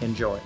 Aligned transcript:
Enjoy. 0.00 0.38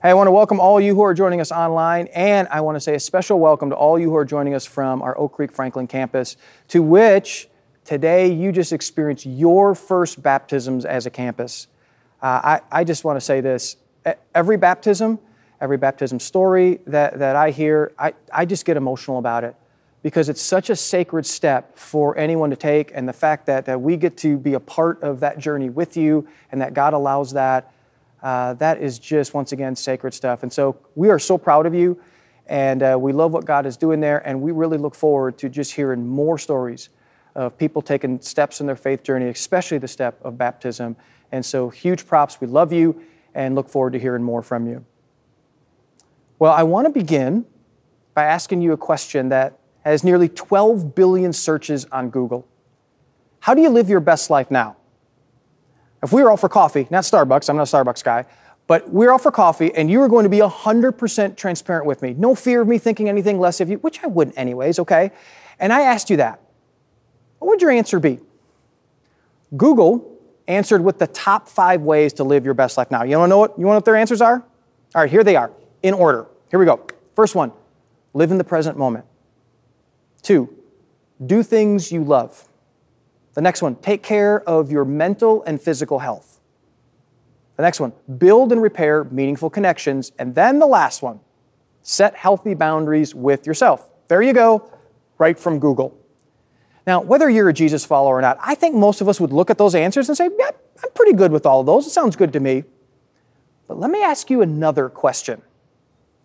Hey, 0.00 0.10
I 0.10 0.14
want 0.14 0.28
to 0.28 0.32
welcome 0.32 0.60
all 0.60 0.80
you 0.80 0.94
who 0.94 1.02
are 1.02 1.12
joining 1.12 1.40
us 1.40 1.50
online, 1.50 2.06
and 2.14 2.46
I 2.52 2.60
want 2.60 2.76
to 2.76 2.80
say 2.80 2.94
a 2.94 3.00
special 3.00 3.40
welcome 3.40 3.70
to 3.70 3.76
all 3.76 3.98
you 3.98 4.10
who 4.10 4.16
are 4.16 4.24
joining 4.24 4.54
us 4.54 4.64
from 4.64 5.02
our 5.02 5.18
Oak 5.18 5.32
Creek 5.32 5.52
Franklin 5.52 5.88
campus, 5.88 6.36
to 6.68 6.82
which 6.82 7.48
today 7.84 8.32
you 8.32 8.52
just 8.52 8.72
experienced 8.72 9.26
your 9.26 9.74
first 9.74 10.22
baptisms 10.22 10.84
as 10.84 11.06
a 11.06 11.10
campus. 11.10 11.66
Uh, 12.22 12.40
I, 12.44 12.60
I 12.70 12.84
just 12.84 13.02
want 13.04 13.16
to 13.16 13.20
say 13.20 13.40
this 13.40 13.76
every 14.34 14.56
baptism, 14.56 15.18
every 15.60 15.78
baptism 15.78 16.20
story 16.20 16.78
that, 16.86 17.18
that 17.18 17.34
I 17.34 17.50
hear, 17.50 17.92
I, 17.98 18.14
I 18.32 18.44
just 18.44 18.64
get 18.64 18.76
emotional 18.76 19.18
about 19.18 19.42
it 19.42 19.56
because 20.02 20.28
it's 20.28 20.40
such 20.40 20.70
a 20.70 20.76
sacred 20.76 21.26
step 21.26 21.76
for 21.76 22.16
anyone 22.16 22.50
to 22.50 22.56
take. 22.56 22.92
And 22.94 23.08
the 23.08 23.12
fact 23.12 23.46
that, 23.46 23.66
that 23.66 23.80
we 23.80 23.96
get 23.96 24.16
to 24.18 24.36
be 24.36 24.54
a 24.54 24.60
part 24.60 25.02
of 25.02 25.20
that 25.20 25.38
journey 25.38 25.70
with 25.70 25.96
you 25.96 26.28
and 26.52 26.60
that 26.60 26.74
God 26.74 26.94
allows 26.94 27.32
that, 27.32 27.72
uh, 28.22 28.54
that 28.54 28.80
is 28.80 28.98
just, 28.98 29.34
once 29.34 29.52
again, 29.52 29.74
sacred 29.74 30.14
stuff. 30.14 30.42
And 30.42 30.52
so 30.52 30.76
we 30.94 31.10
are 31.10 31.18
so 31.18 31.36
proud 31.36 31.66
of 31.66 31.74
you. 31.74 32.00
And 32.46 32.82
uh, 32.82 32.96
we 32.98 33.12
love 33.12 33.32
what 33.32 33.44
God 33.44 33.66
is 33.66 33.76
doing 33.76 34.00
there. 34.00 34.26
And 34.26 34.40
we 34.40 34.52
really 34.52 34.78
look 34.78 34.94
forward 34.94 35.36
to 35.38 35.48
just 35.48 35.72
hearing 35.72 36.06
more 36.06 36.38
stories 36.38 36.88
of 37.34 37.58
people 37.58 37.82
taking 37.82 38.20
steps 38.20 38.60
in 38.60 38.66
their 38.66 38.76
faith 38.76 39.02
journey, 39.02 39.28
especially 39.28 39.78
the 39.78 39.88
step 39.88 40.18
of 40.24 40.38
baptism. 40.38 40.96
And 41.30 41.44
so, 41.44 41.68
huge 41.68 42.06
props. 42.06 42.40
We 42.40 42.46
love 42.46 42.72
you 42.72 43.02
and 43.34 43.54
look 43.54 43.68
forward 43.68 43.92
to 43.92 43.98
hearing 43.98 44.22
more 44.22 44.42
from 44.42 44.66
you. 44.66 44.84
Well, 46.38 46.52
I 46.52 46.62
want 46.62 46.86
to 46.86 46.92
begin 46.92 47.44
by 48.14 48.24
asking 48.24 48.62
you 48.62 48.72
a 48.72 48.76
question 48.76 49.28
that 49.28 49.58
has 49.90 50.04
nearly 50.04 50.28
12 50.28 50.94
billion 50.94 51.32
searches 51.32 51.86
on 51.86 52.10
Google. 52.10 52.46
How 53.40 53.54
do 53.54 53.62
you 53.62 53.68
live 53.68 53.88
your 53.88 54.00
best 54.00 54.30
life 54.30 54.50
now? 54.50 54.76
If 56.02 56.12
we 56.12 56.22
were 56.22 56.30
all 56.30 56.36
for 56.36 56.48
coffee, 56.48 56.86
not 56.90 57.04
Starbucks, 57.04 57.48
I'm 57.48 57.56
not 57.56 57.72
a 57.72 57.76
Starbucks 57.76 58.04
guy, 58.04 58.26
but 58.66 58.90
we're 58.90 59.10
all 59.10 59.18
for 59.18 59.32
coffee 59.32 59.74
and 59.74 59.90
you 59.90 59.98
were 59.98 60.08
going 60.08 60.24
to 60.24 60.28
be 60.28 60.38
100% 60.38 61.36
transparent 61.36 61.86
with 61.86 62.02
me, 62.02 62.14
no 62.14 62.34
fear 62.34 62.60
of 62.62 62.68
me 62.68 62.78
thinking 62.78 63.08
anything 63.08 63.40
less 63.40 63.60
of 63.60 63.68
you, 63.68 63.78
which 63.78 64.02
I 64.04 64.06
wouldn't 64.06 64.38
anyways, 64.38 64.78
okay? 64.78 65.10
And 65.58 65.72
I 65.72 65.82
asked 65.82 66.10
you 66.10 66.16
that. 66.18 66.40
What 67.38 67.48
would 67.48 67.62
your 67.62 67.70
answer 67.70 67.98
be? 67.98 68.20
Google 69.56 70.18
answered 70.46 70.82
with 70.82 70.98
the 70.98 71.06
top 71.06 71.48
five 71.48 71.82
ways 71.82 72.12
to 72.14 72.24
live 72.24 72.44
your 72.44 72.54
best 72.54 72.76
life 72.76 72.90
now. 72.90 73.02
You 73.02 73.18
want 73.18 73.28
to 73.28 73.30
know 73.30 73.38
what? 73.38 73.58
You 73.58 73.66
want 73.66 73.76
what 73.76 73.84
their 73.84 73.96
answers 73.96 74.20
are? 74.20 74.44
All 74.94 75.02
right, 75.02 75.10
here 75.10 75.24
they 75.24 75.36
are 75.36 75.52
in 75.82 75.94
order. 75.94 76.26
Here 76.50 76.58
we 76.58 76.66
go. 76.66 76.86
First 77.14 77.34
one, 77.34 77.52
live 78.14 78.30
in 78.30 78.38
the 78.38 78.44
present 78.44 78.76
moment. 78.76 79.04
Two, 80.22 80.54
do 81.24 81.42
things 81.42 81.90
you 81.90 82.04
love. 82.04 82.48
The 83.34 83.40
next 83.40 83.62
one, 83.62 83.76
take 83.76 84.02
care 84.02 84.40
of 84.48 84.70
your 84.70 84.84
mental 84.84 85.42
and 85.44 85.60
physical 85.60 86.00
health. 86.00 86.40
The 87.56 87.62
next 87.62 87.80
one, 87.80 87.92
build 88.18 88.52
and 88.52 88.62
repair 88.62 89.04
meaningful 89.04 89.50
connections. 89.50 90.12
And 90.18 90.34
then 90.34 90.58
the 90.58 90.66
last 90.66 91.02
one, 91.02 91.20
set 91.82 92.14
healthy 92.14 92.54
boundaries 92.54 93.14
with 93.14 93.46
yourself. 93.46 93.88
There 94.08 94.22
you 94.22 94.32
go, 94.32 94.70
right 95.18 95.38
from 95.38 95.58
Google. 95.58 95.96
Now, 96.86 97.00
whether 97.00 97.28
you're 97.28 97.48
a 97.48 97.52
Jesus 97.52 97.84
follower 97.84 98.16
or 98.16 98.20
not, 98.22 98.38
I 98.42 98.54
think 98.54 98.74
most 98.74 99.00
of 99.00 99.08
us 99.08 99.20
would 99.20 99.32
look 99.32 99.50
at 99.50 99.58
those 99.58 99.74
answers 99.74 100.08
and 100.08 100.16
say, 100.16 100.30
yeah, 100.38 100.50
I'm 100.82 100.90
pretty 100.94 101.12
good 101.12 101.32
with 101.32 101.44
all 101.44 101.62
those. 101.62 101.86
It 101.86 101.90
sounds 101.90 102.16
good 102.16 102.32
to 102.32 102.40
me. 102.40 102.64
But 103.66 103.78
let 103.78 103.90
me 103.90 104.02
ask 104.02 104.30
you 104.30 104.40
another 104.40 104.88
question 104.88 105.42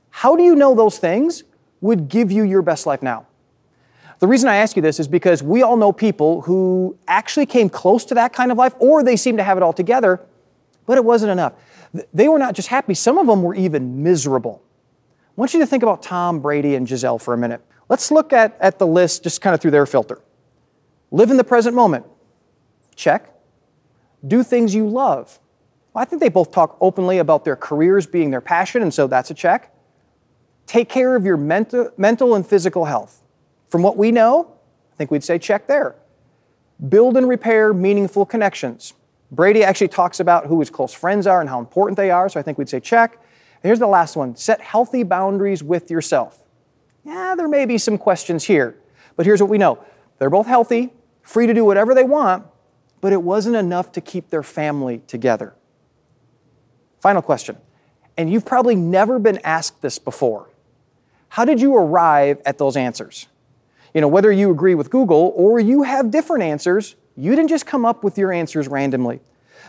How 0.10 0.36
do 0.36 0.44
you 0.44 0.56
know 0.56 0.74
those 0.74 0.98
things 0.98 1.44
would 1.82 2.08
give 2.08 2.32
you 2.32 2.44
your 2.44 2.62
best 2.62 2.86
life 2.86 3.04
now? 3.04 3.28
The 4.24 4.30
reason 4.30 4.48
I 4.48 4.56
ask 4.56 4.78
you 4.78 4.82
this 4.82 5.02
is 5.02 5.08
because 5.10 5.44
we 5.44 5.64
all 5.64 5.76
know 5.76 5.92
people 5.92 6.44
who 6.44 6.98
actually 7.10 7.46
came 7.46 7.70
close 7.70 8.06
to 8.06 8.14
that 8.14 8.32
kind 8.32 8.54
of 8.54 8.58
life, 8.58 8.74
or 8.80 9.04
they 9.04 9.18
seem 9.18 9.36
to 9.36 9.44
have 9.44 9.58
it 9.58 9.64
all 9.64 9.74
together, 9.74 10.22
but 10.86 10.98
it 10.98 11.04
wasn't 11.04 11.34
enough. 11.34 11.52
They 12.14 12.30
were 12.30 12.40
not 12.40 12.56
just 12.56 12.70
happy, 12.70 12.94
some 12.94 13.18
of 13.18 13.28
them 13.28 13.44
were 13.44 13.54
even 13.54 14.02
miserable. 14.02 14.64
I 15.10 15.32
want 15.36 15.54
you 15.54 15.60
to 15.60 15.66
think 15.66 15.84
about 15.84 16.04
Tom 16.04 16.40
Brady 16.40 16.74
and 16.76 16.88
Gisele 16.88 17.20
for 17.20 17.34
a 17.34 17.38
minute. 17.38 17.60
Let's 17.90 18.12
look 18.12 18.32
at, 18.32 18.56
at 18.62 18.80
the 18.80 18.88
list 18.88 19.24
just 19.24 19.42
kind 19.42 19.54
of 19.54 19.60
through 19.60 19.72
their 19.72 19.86
filter. 19.86 20.22
Live 21.12 21.30
in 21.30 21.36
the 21.36 21.44
present 21.44 21.76
moment. 21.76 22.06
Check. 22.96 23.30
Do 24.26 24.42
things 24.42 24.74
you 24.74 24.88
love. 24.88 25.38
Well, 25.94 26.02
I 26.02 26.06
think 26.06 26.22
they 26.22 26.30
both 26.30 26.54
talk 26.54 26.78
openly 26.80 27.18
about 27.18 27.44
their 27.44 27.58
careers 27.58 28.08
being 28.08 28.32
their 28.32 28.40
passion, 28.40 28.84
and 28.84 28.94
so 28.94 29.06
that's 29.06 29.32
a 29.32 29.34
check. 29.34 29.76
Take 30.66 30.88
care 30.88 31.18
of 31.18 31.26
your 31.26 31.36
mental, 31.36 31.92
mental 31.98 32.36
and 32.36 32.48
physical 32.48 32.86
health. 32.86 33.20
From 33.74 33.82
what 33.82 33.98
we 33.98 34.12
know, 34.12 34.52
I 34.92 34.96
think 34.98 35.10
we'd 35.10 35.24
say 35.24 35.40
check 35.40 35.66
there. 35.66 35.96
Build 36.90 37.18
and 37.18 37.28
repair 37.28 37.74
meaningful 37.74 38.24
connections. 38.24 38.94
Brady 39.32 39.64
actually 39.64 39.88
talks 39.88 40.20
about 40.20 40.46
who 40.46 40.60
his 40.60 40.70
close 40.70 40.94
friends 40.94 41.26
are 41.26 41.42
and 41.42 41.50
how 41.50 41.58
important 41.58 41.98
they 41.98 42.12
are, 42.12 42.30
so 42.30 42.40
I 42.40 42.44
think 42.44 42.60
we'd 42.60 42.70
say 42.70 42.80
check. 42.80 43.14
And 43.14 43.64
here's 43.64 43.80
the 43.80 43.88
last 43.88 44.16
one 44.16 44.36
set 44.36 44.62
healthy 44.62 45.02
boundaries 45.02 45.64
with 45.64 45.90
yourself. 45.90 46.46
Yeah, 47.04 47.34
there 47.36 47.48
may 47.48 47.66
be 47.66 47.80
some 47.80 47.98
questions 47.98 48.44
here, 48.44 48.78
but 49.16 49.26
here's 49.26 49.42
what 49.42 49.50
we 49.50 49.58
know 49.58 49.84
they're 50.20 50.30
both 50.30 50.46
healthy, 50.46 50.94
free 51.24 51.48
to 51.48 51.54
do 51.56 51.66
whatever 51.66 51.96
they 51.96 52.04
want, 52.04 52.46
but 53.02 53.12
it 53.12 53.24
wasn't 53.24 53.56
enough 53.56 53.92
to 53.94 54.02
keep 54.02 54.30
their 54.30 54.44
family 54.44 55.02
together. 55.08 55.56
Final 57.00 57.24
question, 57.24 57.58
and 58.18 58.32
you've 58.32 58.46
probably 58.46 58.76
never 58.76 59.18
been 59.18 59.40
asked 59.44 59.82
this 59.82 59.98
before. 59.98 60.52
How 61.30 61.44
did 61.44 61.60
you 61.60 61.76
arrive 61.76 62.40
at 62.46 62.60
those 62.60 62.78
answers? 62.78 63.30
You 63.94 64.02
know, 64.02 64.08
whether 64.08 64.32
you 64.32 64.50
agree 64.52 64.76
with 64.76 64.90
Google 64.90 65.34
or 65.36 65.60
you 65.60 65.84
have 65.84 66.10
different 66.10 66.44
answers, 66.44 66.96
you 67.16 67.36
didn't 67.36 67.50
just 67.50 67.66
come 67.66 67.86
up 67.86 68.04
with 68.04 68.18
your 68.18 68.32
answers 68.32 68.68
randomly. 68.68 69.20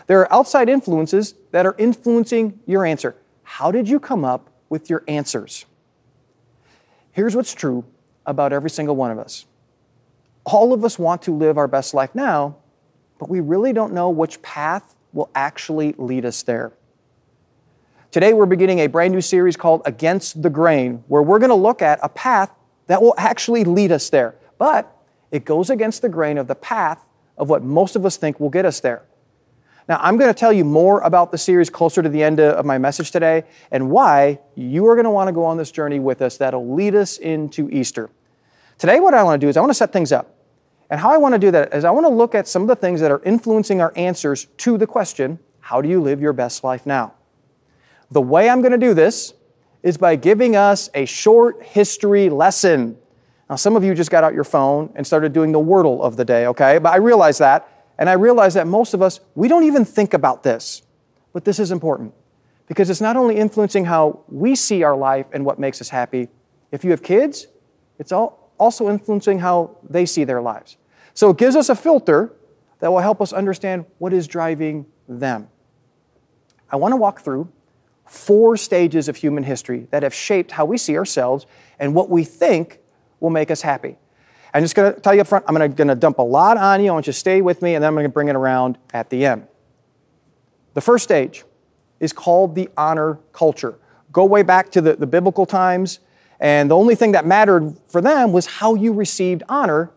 There 0.07 0.19
are 0.19 0.33
outside 0.33 0.69
influences 0.69 1.35
that 1.51 1.65
are 1.65 1.75
influencing 1.77 2.59
your 2.65 2.85
answer. 2.85 3.15
How 3.43 3.71
did 3.71 3.87
you 3.87 3.99
come 3.99 4.25
up 4.25 4.49
with 4.69 4.89
your 4.89 5.03
answers? 5.07 5.65
Here's 7.11 7.35
what's 7.35 7.53
true 7.53 7.85
about 8.25 8.51
every 8.51 8.69
single 8.69 8.95
one 8.95 9.11
of 9.11 9.19
us. 9.19 9.45
All 10.43 10.73
of 10.73 10.83
us 10.83 10.99
want 10.99 11.21
to 11.23 11.31
live 11.31 11.57
our 11.57 11.67
best 11.67 11.93
life 11.93 12.13
now, 12.13 12.57
but 13.19 13.29
we 13.29 13.39
really 13.39 13.73
don't 13.73 13.93
know 13.93 14.09
which 14.09 14.41
path 14.41 14.95
will 15.13 15.29
actually 15.33 15.93
lead 15.97 16.25
us 16.25 16.43
there. 16.43 16.73
Today, 18.11 18.33
we're 18.33 18.45
beginning 18.45 18.79
a 18.79 18.87
brand 18.87 19.13
new 19.13 19.21
series 19.21 19.55
called 19.55 19.81
Against 19.85 20.41
the 20.41 20.49
Grain, 20.49 21.03
where 21.07 21.21
we're 21.21 21.39
going 21.39 21.49
to 21.49 21.55
look 21.55 21.81
at 21.81 21.99
a 22.01 22.09
path 22.09 22.51
that 22.87 23.01
will 23.01 23.15
actually 23.17 23.63
lead 23.63 23.91
us 23.91 24.09
there. 24.09 24.35
But 24.57 24.91
it 25.31 25.45
goes 25.45 25.69
against 25.69 26.01
the 26.01 26.09
grain 26.09 26.37
of 26.37 26.47
the 26.47 26.55
path 26.55 26.99
of 27.37 27.49
what 27.49 27.63
most 27.63 27.95
of 27.95 28.05
us 28.05 28.17
think 28.17 28.39
will 28.39 28.49
get 28.49 28.65
us 28.65 28.79
there. 28.79 29.03
Now, 29.87 29.99
I'm 30.01 30.17
going 30.17 30.33
to 30.33 30.39
tell 30.39 30.51
you 30.51 30.65
more 30.65 31.01
about 31.01 31.31
the 31.31 31.37
series 31.37 31.69
closer 31.69 32.01
to 32.01 32.09
the 32.09 32.23
end 32.23 32.39
of 32.39 32.65
my 32.65 32.77
message 32.77 33.11
today 33.11 33.43
and 33.71 33.91
why 33.91 34.39
you 34.55 34.87
are 34.87 34.95
going 34.95 35.03
to 35.03 35.11
want 35.11 35.27
to 35.27 35.31
go 35.31 35.45
on 35.45 35.57
this 35.57 35.71
journey 35.71 35.99
with 35.99 36.21
us 36.21 36.37
that'll 36.37 36.73
lead 36.73 36.95
us 36.95 37.17
into 37.17 37.69
Easter. 37.69 38.09
Today, 38.79 38.99
what 38.99 39.13
I 39.13 39.21
want 39.21 39.39
to 39.39 39.45
do 39.45 39.49
is 39.49 39.57
I 39.57 39.59
want 39.59 39.69
to 39.69 39.75
set 39.75 39.93
things 39.93 40.11
up. 40.11 40.35
And 40.89 40.99
how 40.99 41.11
I 41.11 41.17
want 41.17 41.33
to 41.33 41.39
do 41.39 41.51
that 41.51 41.73
is 41.73 41.85
I 41.85 41.91
want 41.91 42.05
to 42.05 42.09
look 42.09 42.33
at 42.33 42.47
some 42.47 42.63
of 42.63 42.67
the 42.67 42.75
things 42.75 42.99
that 43.01 43.11
are 43.11 43.21
influencing 43.23 43.79
our 43.79 43.93
answers 43.95 44.45
to 44.57 44.77
the 44.77 44.87
question 44.87 45.39
how 45.59 45.81
do 45.81 45.89
you 45.89 45.99
live 45.99 46.21
your 46.21 46.33
best 46.33 46.63
life 46.63 46.85
now? 46.85 47.15
The 48.11 48.21
way 48.21 48.49
I'm 48.49 48.61
going 48.61 48.71
to 48.71 48.77
do 48.77 48.93
this 48.93 49.33
is 49.85 49.97
by 49.97 50.15
giving 50.15 50.55
us 50.55 50.89
a 50.95 51.05
short 51.05 51.61
history 51.61 52.27
lesson. 52.27 52.97
Now, 53.47 53.55
some 53.55 53.75
of 53.75 53.83
you 53.83 53.93
just 53.93 54.09
got 54.09 54.23
out 54.23 54.33
your 54.33 54.43
phone 54.43 54.91
and 54.95 55.05
started 55.05 55.31
doing 55.31 55.51
the 55.51 55.59
Wordle 55.59 56.01
of 56.01 56.17
the 56.17 56.25
day, 56.25 56.47
okay? 56.47 56.79
But 56.79 56.91
I 56.91 56.95
realize 56.95 57.37
that, 57.37 57.69
and 57.99 58.09
I 58.09 58.13
realize 58.13 58.55
that 58.55 58.65
most 58.65 58.95
of 58.95 59.03
us, 59.03 59.19
we 59.35 59.47
don't 59.47 59.63
even 59.63 59.85
think 59.85 60.15
about 60.15 60.41
this. 60.41 60.81
But 61.33 61.45
this 61.45 61.59
is 61.59 61.71
important 61.71 62.15
because 62.67 62.89
it's 62.89 62.99
not 62.99 63.15
only 63.15 63.35
influencing 63.35 63.85
how 63.85 64.21
we 64.27 64.55
see 64.55 64.81
our 64.81 64.97
life 64.97 65.27
and 65.31 65.45
what 65.45 65.59
makes 65.59 65.79
us 65.79 65.89
happy. 65.89 66.29
If 66.71 66.83
you 66.83 66.89
have 66.89 67.03
kids, 67.03 67.45
it's 67.99 68.11
also 68.11 68.89
influencing 68.89 69.37
how 69.37 69.77
they 69.87 70.07
see 70.07 70.23
their 70.23 70.41
lives. 70.41 70.77
So 71.13 71.29
it 71.29 71.37
gives 71.37 71.55
us 71.55 71.69
a 71.69 71.75
filter 71.75 72.33
that 72.79 72.91
will 72.91 73.01
help 73.01 73.21
us 73.21 73.31
understand 73.31 73.85
what 73.99 74.13
is 74.13 74.25
driving 74.25 74.87
them. 75.07 75.47
I 76.71 76.77
want 76.77 76.93
to 76.93 76.97
walk 76.97 77.21
through 77.21 77.49
four 78.05 78.55
stages 78.57 79.09
of 79.09 79.15
human 79.15 79.43
history 79.43 79.87
that 79.91 80.03
have 80.03 80.13
shaped 80.13 80.51
how 80.51 80.65
we 80.65 80.77
see 80.77 80.97
ourselves 80.97 81.45
and 81.79 81.93
what 81.93 82.09
we 82.09 82.23
think 82.23 82.79
will 83.19 83.29
make 83.29 83.49
us 83.49 83.61
happy. 83.61 83.97
I'm 84.53 84.63
just 84.63 84.75
going 84.75 84.93
to 84.93 84.99
tell 84.99 85.13
you 85.13 85.21
up 85.21 85.27
front, 85.27 85.43
I'm 85.47 85.55
going 85.55 85.87
to 85.87 85.95
dump 85.95 86.19
a 86.19 86.21
lot 86.21 86.55
on 86.55 86.81
you. 86.81 86.91
I 86.91 86.93
want 86.93 87.07
you 87.07 87.13
to 87.13 87.19
stay 87.19 87.41
with 87.41 87.61
me, 87.61 87.75
and 87.75 87.83
then 87.83 87.89
I'm 87.89 87.93
going 87.93 88.05
to 88.05 88.09
bring 88.09 88.29
it 88.29 88.35
around 88.35 88.77
at 88.93 89.09
the 89.09 89.25
end. 89.25 89.47
The 90.75 90.81
first 90.81 91.03
stage 91.03 91.43
is 91.99 92.13
called 92.13 92.55
the 92.55 92.69
honor 92.77 93.19
culture. 93.33 93.75
Go 94.13 94.23
way 94.23 94.43
back 94.43 94.71
to 94.71 94.81
the, 94.81 94.95
the 94.95 95.07
biblical 95.07 95.45
times, 95.45 95.99
and 96.39 96.71
the 96.71 96.75
only 96.75 96.95
thing 96.95 97.11
that 97.13 97.25
mattered 97.25 97.77
for 97.87 97.99
them 97.99 98.31
was 98.31 98.45
how 98.45 98.75
you 98.75 98.93
received 98.93 99.43
honor, 99.49 99.91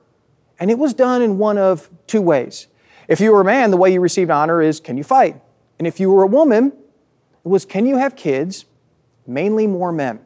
and 0.58 0.70
it 0.72 0.78
was 0.78 0.92
done 0.92 1.22
in 1.22 1.38
one 1.38 1.58
of 1.58 1.88
two 2.06 2.22
ways. 2.22 2.66
If 3.06 3.20
you 3.20 3.32
were 3.32 3.42
a 3.42 3.44
man, 3.44 3.70
the 3.70 3.76
way 3.76 3.92
you 3.92 4.00
received 4.00 4.30
honor 4.30 4.60
is 4.60 4.80
can 4.80 4.96
you 4.96 5.04
fight? 5.04 5.40
And 5.78 5.86
if 5.86 6.00
you 6.00 6.10
were 6.10 6.24
a 6.24 6.26
woman, 6.26 6.72
was 7.48 7.64
can 7.64 7.86
you 7.86 7.96
have 7.96 8.16
kids? 8.16 8.64
Mainly 9.26 9.66
more 9.66 9.92
men. 9.92 10.20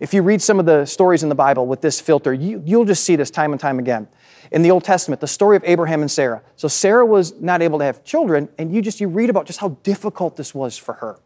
If 0.00 0.14
you 0.14 0.22
read 0.22 0.40
some 0.40 0.58
of 0.58 0.64
the 0.64 0.86
stories 0.86 1.22
in 1.22 1.28
the 1.28 1.34
Bible 1.34 1.66
with 1.66 1.82
this 1.82 2.00
filter, 2.00 2.32
you, 2.32 2.62
you'll 2.64 2.86
just 2.86 3.04
see 3.04 3.16
this 3.16 3.30
time 3.30 3.52
and 3.52 3.60
time 3.60 3.78
again. 3.78 4.08
In 4.50 4.62
the 4.62 4.70
Old 4.70 4.82
Testament, 4.82 5.20
the 5.20 5.28
story 5.28 5.56
of 5.56 5.62
Abraham 5.66 6.00
and 6.00 6.10
Sarah. 6.10 6.42
So 6.56 6.68
Sarah 6.68 7.04
was 7.04 7.38
not 7.40 7.60
able 7.60 7.78
to 7.80 7.84
have 7.84 8.02
children, 8.02 8.48
and 8.56 8.74
you 8.74 8.80
just 8.80 9.00
you 9.00 9.08
read 9.08 9.28
about 9.28 9.46
just 9.46 9.60
how 9.60 9.76
difficult 9.82 10.36
this 10.36 10.54
was 10.54 10.78
for 10.78 10.94
her. 10.94 11.18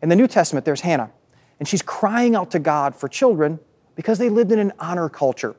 In 0.00 0.08
the 0.08 0.16
New 0.16 0.28
Testament, 0.28 0.64
there's 0.64 0.82
Hannah, 0.82 1.10
and 1.58 1.66
she's 1.66 1.82
crying 1.82 2.36
out 2.36 2.52
to 2.52 2.60
God 2.60 2.94
for 2.94 3.08
children 3.08 3.58
because 3.96 4.18
they 4.18 4.28
lived 4.28 4.52
in 4.52 4.60
an 4.60 4.72
honor 4.78 5.08
culture. 5.08 5.56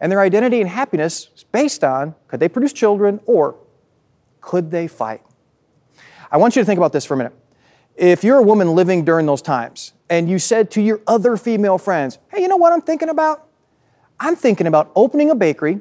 And 0.00 0.10
their 0.10 0.20
identity 0.20 0.60
and 0.60 0.68
happiness 0.68 1.28
is 1.36 1.44
based 1.44 1.84
on 1.84 2.16
could 2.26 2.40
they 2.40 2.48
produce 2.48 2.72
children 2.72 3.20
or 3.24 3.54
could 4.40 4.72
they 4.72 4.88
fight? 4.88 5.22
I 6.30 6.38
want 6.38 6.56
you 6.56 6.62
to 6.62 6.66
think 6.66 6.78
about 6.78 6.92
this 6.92 7.04
for 7.04 7.14
a 7.14 7.16
minute. 7.16 7.34
If 7.98 8.22
you're 8.22 8.38
a 8.38 8.42
woman 8.42 8.76
living 8.76 9.04
during 9.04 9.26
those 9.26 9.42
times 9.42 9.92
and 10.08 10.30
you 10.30 10.38
said 10.38 10.70
to 10.72 10.80
your 10.80 11.00
other 11.08 11.36
female 11.36 11.78
friends, 11.78 12.18
hey, 12.32 12.40
you 12.40 12.46
know 12.46 12.56
what 12.56 12.72
I'm 12.72 12.80
thinking 12.80 13.08
about? 13.08 13.48
I'm 14.20 14.36
thinking 14.36 14.68
about 14.68 14.92
opening 14.94 15.30
a 15.30 15.34
bakery 15.34 15.80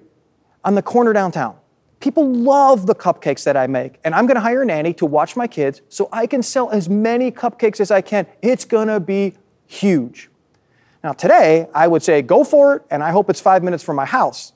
on 0.66 0.74
the 0.74 0.82
corner 0.82 1.14
downtown. 1.14 1.56
People 2.00 2.28
love 2.34 2.88
the 2.88 2.96
cupcakes 2.96 3.44
that 3.44 3.56
I 3.56 3.68
make, 3.68 4.00
and 4.04 4.16
I'm 4.16 4.26
gonna 4.26 4.40
hire 4.40 4.64
a 4.64 4.66
nanny 4.66 4.94
to 4.96 5.06
watch 5.06 5.36
my 5.36 5.46
kids 5.46 5.84
so 5.90 6.10
I 6.12 6.26
can 6.26 6.42
sell 6.42 6.72
as 6.72 6.90
many 6.90 7.32
cupcakes 7.32 7.80
as 7.80 7.92
I 7.92 8.02
can. 8.02 8.26
It's 8.42 8.66
gonna 8.66 9.00
be 9.00 9.36
huge. 9.68 10.30
Now, 11.04 11.14
today, 11.14 11.68
I 11.74 11.88
would 11.88 12.02
say 12.02 12.24
go 12.24 12.44
for 12.44 12.78
it, 12.78 12.84
and 12.90 13.04
I 13.04 13.12
hope 13.12 13.30
it's 13.30 13.42
five 13.42 13.64
minutes 13.64 13.84
from 13.84 13.96
my 13.96 14.06
house. 14.06 14.54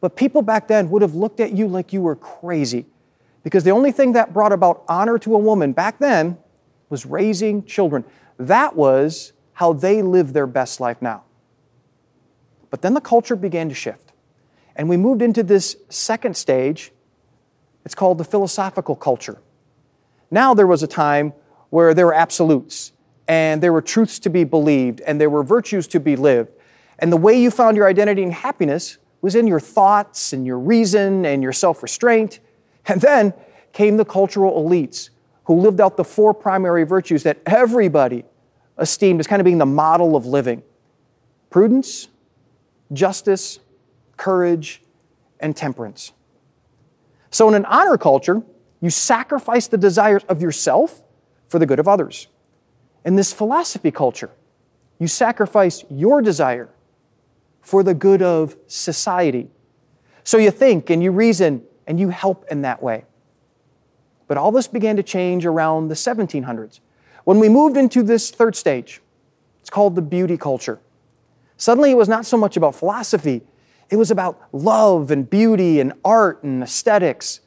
But 0.00 0.14
people 0.14 0.42
back 0.42 0.68
then 0.68 0.88
would 0.90 1.02
have 1.02 1.16
looked 1.16 1.40
at 1.40 1.52
you 1.52 1.66
like 1.66 1.92
you 1.92 2.00
were 2.00 2.16
crazy 2.16 2.86
because 3.42 3.64
the 3.64 3.70
only 3.70 3.90
thing 3.90 4.12
that 4.12 4.32
brought 4.32 4.52
about 4.52 4.84
honor 4.88 5.18
to 5.18 5.34
a 5.34 5.38
woman 5.38 5.72
back 5.72 5.98
then 5.98 6.38
was 6.92 7.06
raising 7.06 7.64
children. 7.64 8.04
That 8.38 8.76
was 8.76 9.32
how 9.54 9.72
they 9.72 10.02
lived 10.02 10.34
their 10.34 10.46
best 10.46 10.78
life 10.78 11.00
now. 11.00 11.24
But 12.70 12.82
then 12.82 12.94
the 12.94 13.00
culture 13.00 13.34
began 13.34 13.68
to 13.70 13.74
shift. 13.74 14.12
And 14.76 14.88
we 14.88 14.96
moved 14.96 15.22
into 15.22 15.42
this 15.42 15.76
second 15.88 16.36
stage. 16.36 16.92
It's 17.84 17.94
called 17.94 18.18
the 18.18 18.24
philosophical 18.24 18.94
culture. 18.94 19.38
Now 20.30 20.54
there 20.54 20.66
was 20.66 20.82
a 20.82 20.86
time 20.86 21.32
where 21.70 21.94
there 21.94 22.06
were 22.06 22.14
absolutes 22.14 22.92
and 23.26 23.62
there 23.62 23.72
were 23.72 23.82
truths 23.82 24.18
to 24.20 24.30
be 24.30 24.44
believed 24.44 25.00
and 25.00 25.20
there 25.20 25.30
were 25.30 25.42
virtues 25.42 25.86
to 25.88 26.00
be 26.00 26.14
lived. 26.14 26.50
And 26.98 27.10
the 27.10 27.16
way 27.16 27.40
you 27.40 27.50
found 27.50 27.76
your 27.76 27.88
identity 27.88 28.22
and 28.22 28.32
happiness 28.32 28.98
was 29.22 29.34
in 29.34 29.46
your 29.46 29.60
thoughts 29.60 30.32
and 30.32 30.46
your 30.46 30.58
reason 30.58 31.24
and 31.24 31.42
your 31.42 31.52
self 31.52 31.82
restraint. 31.82 32.40
And 32.86 33.00
then 33.00 33.32
came 33.72 33.96
the 33.96 34.04
cultural 34.04 34.62
elites 34.62 35.08
who 35.44 35.60
lived 35.60 35.80
out 35.80 35.96
the 35.96 36.04
four 36.04 36.32
primary 36.32 36.84
virtues 36.84 37.22
that 37.24 37.38
everybody 37.46 38.24
esteemed 38.78 39.20
as 39.20 39.26
kind 39.26 39.40
of 39.40 39.44
being 39.44 39.58
the 39.58 39.66
model 39.66 40.16
of 40.16 40.26
living 40.26 40.62
prudence, 41.50 42.08
justice, 42.92 43.58
courage, 44.16 44.82
and 45.40 45.54
temperance. 45.54 46.12
So, 47.30 47.48
in 47.48 47.54
an 47.54 47.66
honor 47.66 47.98
culture, 47.98 48.42
you 48.80 48.90
sacrifice 48.90 49.66
the 49.66 49.76
desires 49.76 50.22
of 50.28 50.40
yourself 50.40 51.02
for 51.48 51.58
the 51.58 51.66
good 51.66 51.78
of 51.78 51.86
others. 51.86 52.28
In 53.04 53.16
this 53.16 53.32
philosophy 53.32 53.90
culture, 53.90 54.30
you 54.98 55.06
sacrifice 55.08 55.84
your 55.90 56.22
desire 56.22 56.68
for 57.60 57.82
the 57.82 57.94
good 57.94 58.22
of 58.22 58.56
society. 58.66 59.50
So 60.24 60.38
you 60.38 60.50
think 60.50 60.90
and 60.90 61.02
you 61.02 61.10
reason 61.12 61.62
and 61.86 61.98
you 61.98 62.10
help 62.10 62.44
in 62.50 62.62
that 62.62 62.82
way. 62.82 63.04
But 64.32 64.38
all 64.38 64.50
this 64.50 64.66
began 64.66 64.96
to 64.96 65.02
change 65.02 65.44
around 65.44 65.88
the 65.88 65.94
1700s 65.94 66.80
when 67.24 67.38
we 67.38 67.50
moved 67.50 67.76
into 67.76 68.02
this 68.02 68.30
third 68.30 68.56
stage. 68.56 69.02
It's 69.60 69.68
called 69.68 69.94
the 69.94 70.00
beauty 70.00 70.38
culture. 70.38 70.80
Suddenly, 71.58 71.90
it 71.90 71.98
was 71.98 72.08
not 72.08 72.24
so 72.24 72.38
much 72.38 72.56
about 72.56 72.74
philosophy, 72.74 73.42
it 73.90 73.96
was 73.96 74.10
about 74.10 74.40
love 74.50 75.10
and 75.10 75.28
beauty 75.28 75.80
and 75.80 75.92
art 76.02 76.42
and 76.44 76.62
aesthetics. 76.62 77.42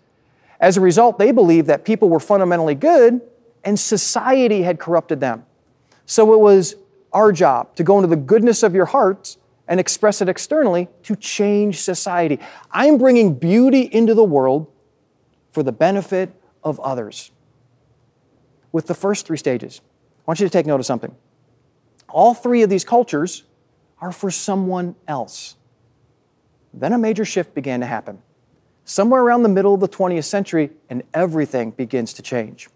As 0.60 0.78
a 0.78 0.82
result, 0.82 1.18
they 1.18 1.32
believed 1.32 1.66
that 1.70 1.86
people 1.86 2.08
were 2.08 2.20
fundamentally 2.20 2.76
good 2.76 3.20
and 3.64 3.80
society 3.80 4.62
had 4.62 4.78
corrupted 4.78 5.20
them. 5.20 5.44
So 6.06 6.36
it 6.36 6.40
was 6.40 6.76
our 7.12 7.32
job 7.32 7.76
to 7.78 7.84
go 7.84 7.98
into 7.98 8.10
the 8.10 8.16
goodness 8.16 8.62
of 8.62 8.76
your 8.76 8.86
hearts 8.86 9.40
and 9.68 9.80
express 9.80 10.22
it 10.22 10.30
externally 10.30 10.88
to 11.02 11.16
change 11.16 11.82
society. 11.82 12.40
I'm 12.70 13.00
bringing 13.00 13.34
beauty 13.34 13.90
into 13.92 14.14
the 14.14 14.24
world 14.24 14.68
for 15.52 15.64
the 15.64 15.72
benefit 15.72 16.40
of 16.66 16.80
others. 16.80 17.32
With 18.72 18.88
the 18.88 18.96
first 18.96 19.26
three 19.26 19.38
stages, 19.38 19.80
I 19.86 20.24
want 20.28 20.40
you 20.40 20.48
to 20.48 20.52
take 20.52 20.66
note 20.66 20.80
of 20.80 20.86
something. 20.86 21.16
All 22.10 22.34
three 22.34 22.64
of 22.64 22.70
these 22.70 22.84
cultures 22.84 23.44
are 24.02 24.12
for 24.12 24.32
someone 24.32 24.96
else. 25.08 25.56
Then 26.74 26.92
a 26.92 26.98
major 26.98 27.24
shift 27.24 27.54
began 27.54 27.80
to 27.80 27.86
happen. 27.86 28.22
Somewhere 28.84 29.22
around 29.22 29.44
the 29.44 29.50
middle 29.50 29.74
of 29.74 29.80
the 29.80 29.88
20th 29.88 30.26
century, 30.26 30.72
and 30.90 31.04
everything 31.14 31.72
begins 31.72 32.14
to 32.14 32.22
change. 32.22 32.68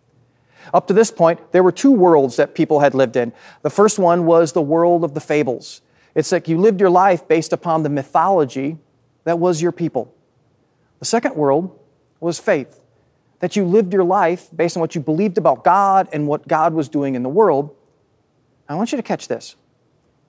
Up 0.74 0.88
to 0.88 0.94
this 0.94 1.12
point, 1.12 1.52
there 1.52 1.64
were 1.64 1.72
two 1.72 1.92
worlds 1.92 2.36
that 2.38 2.56
people 2.56 2.80
had 2.80 2.94
lived 2.94 3.16
in. 3.16 3.34
The 3.62 3.70
first 3.70 4.00
one 4.00 4.26
was 4.26 4.54
the 4.54 4.62
world 4.62 5.04
of 5.04 5.14
the 5.14 5.22
fables. 5.22 5.82
It's 6.16 6.32
like 6.32 6.48
you 6.48 6.58
lived 6.58 6.80
your 6.80 6.90
life 6.90 7.28
based 7.28 7.54
upon 7.54 7.84
the 7.84 7.90
mythology 7.90 8.78
that 9.24 9.40
was 9.40 9.62
your 9.62 9.72
people. 9.72 10.14
The 11.00 11.06
second 11.06 11.36
world 11.36 11.78
was 12.20 12.40
faith 12.40 12.79
that 13.40 13.56
you 13.56 13.66
lived 13.66 13.94
your 13.94 14.04
life 14.04 14.50
based 14.56 14.78
on 14.78 14.82
what 14.82 14.96
you 14.96 15.02
believed 15.02 15.38
about 15.38 15.64
God 15.64 16.10
and 16.12 16.28
what 16.28 16.48
God 16.48 16.74
was 16.74 16.90
doing 16.90 17.16
in 17.16 17.24
the 17.24 17.30
world. 17.30 17.76
I 18.68 18.76
want 18.76 18.92
you 18.92 18.98
to 18.98 19.04
catch 19.04 19.28
this. 19.28 19.56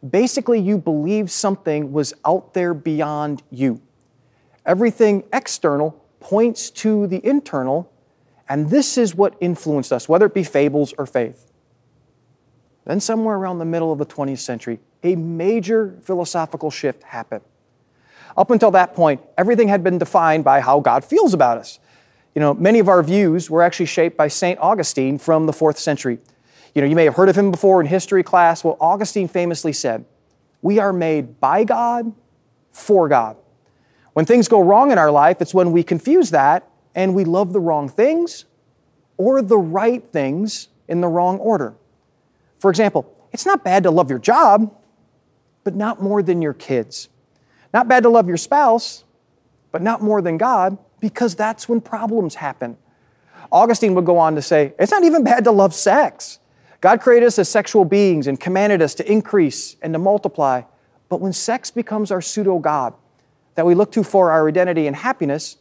Basically, 0.09 0.59
you 0.59 0.79
believed 0.79 1.31
something 1.31 1.93
was 1.93 2.15
out 2.25 2.55
there 2.55 2.73
beyond 2.73 3.43
you. 3.51 3.83
Everything 4.65 5.25
external 5.33 5.91
points 6.21 6.71
to 6.71 7.07
the 7.07 7.25
internal, 7.25 7.93
and 8.49 8.71
this 8.71 8.97
is 8.97 9.15
what 9.15 9.35
influenced 9.41 9.93
us, 9.93 10.09
whether 10.09 10.27
it 10.27 10.35
be 10.35 10.45
fables 10.45 10.95
or 10.97 11.05
faith. 11.05 11.51
Then, 12.87 13.01
somewhere 13.01 13.37
around 13.37 13.59
the 13.59 13.67
middle 13.67 13.93
of 13.93 13.99
the 13.99 14.07
20th 14.07 14.39
century, 14.39 14.81
a 15.03 15.17
major 15.17 15.99
philosophical 16.03 16.71
shift 16.71 17.03
happened. 17.03 17.43
Up 18.37 18.51
until 18.51 18.71
that 18.71 18.95
point, 18.95 19.21
everything 19.37 19.69
had 19.69 19.85
been 19.85 19.99
defined 19.99 20.45
by 20.45 20.61
how 20.61 20.81
God 20.81 21.05
feels 21.05 21.35
about 21.35 21.59
us. 21.59 21.79
You 22.35 22.41
know, 22.41 22.55
many 22.55 22.79
of 22.79 22.89
our 22.89 23.03
views 23.03 23.51
were 23.51 23.63
actually 23.63 23.87
shaped 23.87 24.17
by 24.17 24.29
St. 24.29 24.59
Augustine 24.61 25.19
from 25.19 25.47
the 25.47 25.53
fourth 25.53 25.79
century. 25.79 26.19
You 26.75 26.83
know, 26.83 26.89
you 26.89 26.95
may 26.95 27.05
have 27.05 27.17
heard 27.17 27.29
of 27.29 27.37
him 27.37 27.51
before 27.51 27.81
in 27.81 27.87
history 27.89 28.23
class. 28.23 28.63
Well, 28.63 28.77
Augustine 28.81 29.27
famously 29.27 29.73
said, 29.73 30.05
We 30.63 30.79
are 30.79 30.93
made 30.93 31.41
by 31.41 31.65
God 31.65 32.13
for 32.71 33.09
God. 33.09 33.37
When 34.13 34.25
things 34.25 34.49
go 34.49 34.61
wrong 34.61 34.93
in 34.93 34.99
our 34.99 35.11
life, 35.11 35.41
it's 35.41 35.55
when 35.55 35.73
we 35.73 35.83
confuse 35.83 36.31
that 36.31 36.69
and 36.95 37.15
we 37.15 37.25
love 37.25 37.53
the 37.53 37.61
wrong 37.61 37.89
things 37.89 38.45
or 39.17 39.43
the 39.43 39.59
right 39.59 40.05
things 40.13 40.69
in 40.89 41.01
the 41.01 41.09
wrong 41.09 41.39
order. 41.39 41.75
For 42.59 42.71
example, 42.71 43.13
it's 43.33 43.47
not 43.47 43.65
bad 43.65 43.83
to 43.85 43.91
love 43.91 44.11
your 44.11 44.19
job, 44.19 44.75
but 45.65 45.75
not 45.75 46.03
more 46.03 46.23
than 46.23 46.43
your 46.43 46.55
kids. 46.55 47.09
Not 47.73 47.89
bad 47.89 48.03
to 48.05 48.09
love 48.09 48.29
your 48.29 48.37
spouse, 48.37 49.05
but 49.73 49.83
not 49.83 50.03
more 50.03 50.23
than 50.23 50.37
God 50.37 50.79
because 51.01 51.35
that's 51.35 51.69
when 51.69 51.81
problems 51.81 52.37
happen. 52.37 52.77
Augustine 53.51 53.95
would 53.95 54.05
go 54.05 54.19
on 54.19 54.35
to 54.35 54.43
say, 54.43 54.75
it's 54.79 54.93
not 54.93 55.03
even 55.03 55.25
bad 55.25 55.45
to 55.45 55.51
love 55.51 55.75
sex. 55.75 56.39
God 56.81 57.01
created 57.01 57.27
us 57.27 57.39
as 57.39 57.49
sexual 57.49 57.85
beings 57.85 58.27
and 58.27 58.39
commanded 58.39 58.81
us 58.81 58.95
to 58.95 59.11
increase 59.11 59.77
and 59.83 59.93
to 59.93 59.99
multiply. 59.99 60.63
But 61.09 61.21
when 61.21 61.33
sex 61.33 61.71
becomes 61.71 62.11
our 62.11 62.23
pseudo 62.23 62.59
God 62.59 62.95
that 63.55 63.67
we 63.67 63.75
look 63.75 63.93
to 63.93 64.05
for 64.05 64.31
our 64.31 64.49
identity 64.49 64.87
and 64.87 64.97
happiness, 64.97 65.57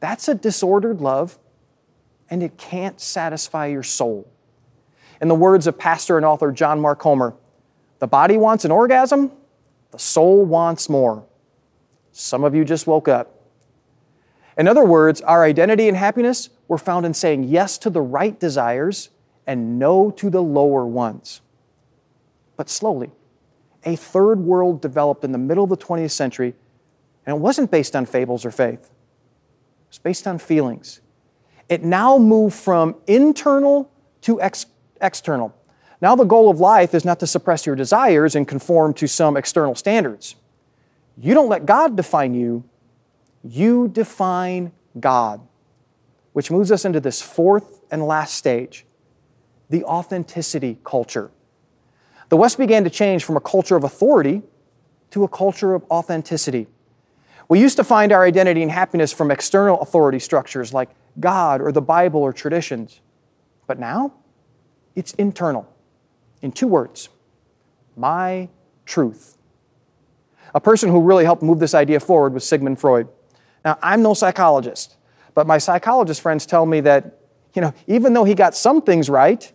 that's 0.00 0.28
a 0.28 0.34
disordered 0.34 1.00
love 1.00 1.38
and 2.30 2.42
it 2.42 2.58
can't 2.58 3.00
satisfy 3.00 3.66
your 3.66 3.82
soul. 3.82 4.30
In 5.20 5.28
the 5.28 5.34
words 5.34 5.66
of 5.66 5.78
pastor 5.78 6.16
and 6.16 6.26
author 6.26 6.52
John 6.52 6.80
Mark 6.80 6.98
Comer, 6.98 7.34
the 7.98 8.06
body 8.06 8.36
wants 8.36 8.64
an 8.64 8.70
orgasm, 8.70 9.32
the 9.90 9.98
soul 9.98 10.44
wants 10.44 10.88
more. 10.88 11.24
Some 12.12 12.44
of 12.44 12.54
you 12.54 12.64
just 12.64 12.86
woke 12.86 13.08
up. 13.08 13.37
In 14.58 14.66
other 14.66 14.84
words, 14.84 15.20
our 15.20 15.44
identity 15.44 15.88
and 15.88 15.96
happiness 15.96 16.50
were 16.66 16.78
found 16.78 17.06
in 17.06 17.14
saying 17.14 17.44
yes 17.44 17.78
to 17.78 17.90
the 17.90 18.00
right 18.00 18.38
desires 18.38 19.10
and 19.46 19.78
no 19.78 20.10
to 20.10 20.28
the 20.28 20.42
lower 20.42 20.84
ones. 20.84 21.40
But 22.56 22.68
slowly, 22.68 23.12
a 23.84 23.94
third 23.94 24.40
world 24.40 24.82
developed 24.82 25.22
in 25.22 25.30
the 25.30 25.38
middle 25.38 25.62
of 25.62 25.70
the 25.70 25.76
20th 25.76 26.10
century, 26.10 26.54
and 27.24 27.36
it 27.36 27.40
wasn't 27.40 27.70
based 27.70 27.94
on 27.94 28.04
fables 28.04 28.44
or 28.44 28.50
faith. 28.50 28.80
It 28.80 29.90
was 29.90 29.98
based 29.98 30.26
on 30.26 30.38
feelings. 30.38 31.00
It 31.68 31.84
now 31.84 32.18
moved 32.18 32.56
from 32.56 32.96
internal 33.06 33.90
to 34.22 34.40
ex- 34.40 34.66
external. 35.00 35.54
Now, 36.00 36.16
the 36.16 36.24
goal 36.24 36.50
of 36.50 36.58
life 36.58 36.94
is 36.94 37.04
not 37.04 37.20
to 37.20 37.26
suppress 37.26 37.64
your 37.64 37.76
desires 37.76 38.34
and 38.34 38.46
conform 38.46 38.92
to 38.94 39.06
some 39.06 39.36
external 39.36 39.74
standards. 39.74 40.34
You 41.16 41.34
don't 41.34 41.48
let 41.48 41.64
God 41.64 41.96
define 41.96 42.34
you, 42.34 42.64
you 43.42 43.88
define 43.88 44.72
God. 44.98 45.40
Which 46.32 46.50
moves 46.50 46.70
us 46.70 46.84
into 46.84 47.00
this 47.00 47.20
fourth 47.20 47.80
and 47.90 48.06
last 48.06 48.34
stage 48.34 48.84
the 49.70 49.84
authenticity 49.84 50.78
culture. 50.82 51.30
The 52.30 52.36
West 52.36 52.58
began 52.58 52.84
to 52.84 52.90
change 52.90 53.24
from 53.24 53.36
a 53.36 53.40
culture 53.40 53.76
of 53.76 53.84
authority 53.84 54.42
to 55.10 55.24
a 55.24 55.28
culture 55.28 55.74
of 55.74 55.84
authenticity. 55.90 56.66
We 57.48 57.60
used 57.60 57.76
to 57.76 57.84
find 57.84 58.12
our 58.12 58.24
identity 58.24 58.62
and 58.62 58.70
happiness 58.70 59.12
from 59.12 59.30
external 59.30 59.80
authority 59.80 60.18
structures 60.18 60.74
like 60.74 60.90
God 61.18 61.60
or 61.60 61.72
the 61.72 61.80
Bible 61.80 62.20
or 62.20 62.32
traditions. 62.32 63.00
But 63.66 63.78
now, 63.78 64.14
it's 64.94 65.12
internal. 65.14 65.68
In 66.42 66.52
two 66.52 66.68
words 66.68 67.08
my 67.96 68.48
truth. 68.86 69.36
A 70.54 70.60
person 70.60 70.88
who 70.88 71.00
really 71.00 71.24
helped 71.24 71.42
move 71.42 71.58
this 71.58 71.74
idea 71.74 71.98
forward 72.00 72.32
was 72.32 72.46
Sigmund 72.46 72.78
Freud. 72.78 73.08
Now, 73.64 73.78
I'm 73.82 74.02
no 74.02 74.14
psychologist, 74.14 74.96
but 75.34 75.46
my 75.46 75.58
psychologist 75.58 76.20
friends 76.20 76.46
tell 76.46 76.66
me 76.66 76.80
that, 76.80 77.18
you 77.54 77.62
know, 77.62 77.74
even 77.86 78.12
though 78.12 78.24
he 78.24 78.34
got 78.34 78.54
some 78.54 78.82
things 78.82 79.10
right, 79.10 79.50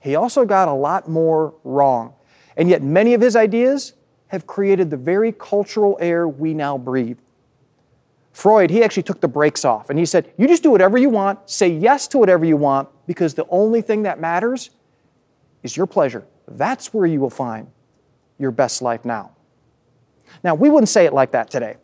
he 0.00 0.14
also 0.14 0.44
got 0.44 0.68
a 0.68 0.72
lot 0.72 1.08
more 1.08 1.54
wrong. 1.64 2.14
And 2.56 2.68
yet, 2.68 2.82
many 2.82 3.14
of 3.14 3.20
his 3.20 3.36
ideas 3.36 3.92
have 4.28 4.46
created 4.46 4.90
the 4.90 4.96
very 4.96 5.32
cultural 5.32 5.96
air 6.00 6.28
we 6.28 6.54
now 6.54 6.78
breathe. 6.78 7.18
Freud, 8.32 8.70
he 8.70 8.84
actually 8.84 9.02
took 9.02 9.20
the 9.20 9.28
brakes 9.28 9.64
off 9.64 9.90
and 9.90 9.98
he 9.98 10.06
said, 10.06 10.32
You 10.36 10.46
just 10.46 10.62
do 10.62 10.70
whatever 10.70 10.96
you 10.96 11.08
want, 11.08 11.50
say 11.50 11.68
yes 11.68 12.06
to 12.08 12.18
whatever 12.18 12.44
you 12.44 12.56
want, 12.56 12.88
because 13.06 13.34
the 13.34 13.46
only 13.48 13.82
thing 13.82 14.04
that 14.04 14.20
matters 14.20 14.70
is 15.62 15.76
your 15.76 15.86
pleasure. 15.86 16.24
That's 16.46 16.94
where 16.94 17.06
you 17.06 17.20
will 17.20 17.30
find 17.30 17.68
your 18.38 18.50
best 18.50 18.80
life 18.80 19.04
now. 19.04 19.32
Now, 20.44 20.54
we 20.54 20.70
wouldn't 20.70 20.88
say 20.88 21.04
it 21.06 21.12
like 21.12 21.32
that 21.32 21.50
today. 21.50 21.76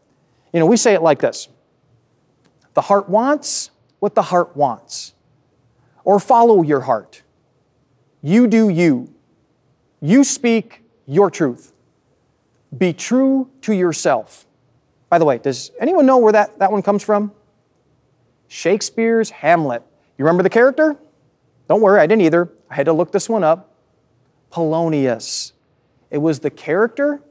You 0.55 0.61
know, 0.61 0.67
we 0.67 0.77
say 0.77 0.95
it 0.95 1.03
like 1.03 1.19
this 1.19 1.49
The 2.73 2.81
heart 2.81 3.11
wants 3.11 3.71
what 3.99 4.15
the 4.15 4.23
heart 4.23 4.57
wants, 4.57 5.13
or 6.05 6.21
follow 6.21 6.63
your 6.63 6.83
heart. 6.83 7.23
You 8.23 8.47
do 8.47 8.69
you. 8.69 9.13
You 10.01 10.23
speak 10.25 10.83
your 11.07 11.31
truth. 11.31 11.73
Be 12.77 12.93
true 12.93 13.51
to 13.63 13.75
yourself. 13.75 14.47
By 15.11 15.19
the 15.19 15.25
way, 15.25 15.39
does 15.39 15.71
anyone 15.79 16.07
know 16.07 16.19
where 16.19 16.33
that, 16.33 16.59
that 16.59 16.73
one 16.73 16.83
comes 16.83 17.03
from? 17.03 17.33
Shakespeare's 18.49 19.31
Hamlet. 19.31 19.83
You 20.19 20.25
remember 20.25 20.43
the 20.43 20.51
character? 20.51 20.97
Don't 21.69 21.81
worry, 21.81 22.01
I 22.01 22.07
didn't 22.07 22.23
either. 22.23 22.51
I 22.71 22.75
had 22.75 22.87
to 22.87 22.93
look 22.93 23.13
this 23.13 23.29
one 23.29 23.45
up. 23.45 23.75
Polonius. 24.51 25.53
It 26.11 26.19
was 26.19 26.41
the 26.41 26.51
character 26.51 27.23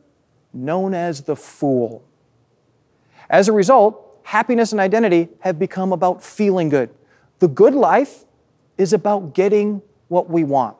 known 0.53 0.94
as 0.94 1.22
the 1.22 1.36
fool. 1.36 2.03
As 3.33 3.47
a 3.47 3.51
result, 3.51 4.19
happiness 4.21 4.73
and 4.73 4.79
identity 4.79 5.27
have 5.39 5.57
become 5.57 5.91
about 5.91 6.23
feeling 6.23 6.69
good. 6.69 6.91
The 7.39 7.47
good 7.47 7.73
life 7.73 8.25
is 8.77 8.93
about 8.93 9.33
getting 9.33 9.81
what 10.07 10.29
we 10.29 10.43
want. 10.43 10.77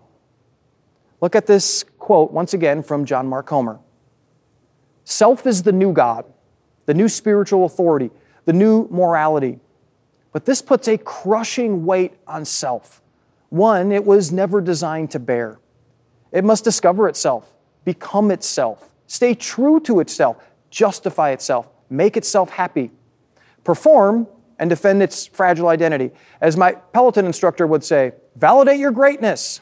Look 1.20 1.36
at 1.36 1.48
this 1.48 1.84
quote 1.98 2.32
once 2.32 2.54
again 2.54 2.84
from 2.84 3.06
John 3.06 3.28
Mark 3.28 3.48
Comer 3.48 3.80
Self 5.04 5.48
is 5.48 5.64
the 5.64 5.72
new 5.72 5.94
God 5.94 6.26
the 6.86 6.94
new 6.94 7.08
spiritual 7.08 7.66
authority, 7.66 8.12
the 8.46 8.54
new 8.54 8.88
morality. 8.92 9.60
But 10.32 10.46
this 10.46 10.62
puts 10.62 10.88
a 10.88 10.98
crushing 10.98 11.86
weight 11.86 12.14
on 12.28 12.46
self, 12.46 13.02
one 13.50 13.92
it 13.92 14.06
was 14.06 14.32
never 14.32 14.62
designed 14.62 15.10
to 15.12 15.20
bear. 15.20 15.60
It 16.32 16.44
must 16.44 16.64
discover 16.64 17.08
itself, 17.08 17.56
become 17.86 18.32
itself, 18.32 18.92
stay 19.08 19.34
true 19.34 19.80
to 19.82 20.00
itself, 20.02 20.38
justify 20.70 21.32
itself, 21.32 21.70
make 21.94 22.18
itself 22.18 22.50
happy, 22.50 22.92
perform 23.64 24.28
and 24.60 24.70
defend 24.70 25.02
its 25.02 25.28
fragile 25.28 25.68
identity. 25.68 26.12
As 26.42 26.58
my 26.58 26.74
Peloton 26.74 27.26
instructor 27.26 27.68
would 27.68 27.84
say, 27.84 28.14
validate 28.36 28.80
your 28.80 28.92
greatness. 28.92 29.62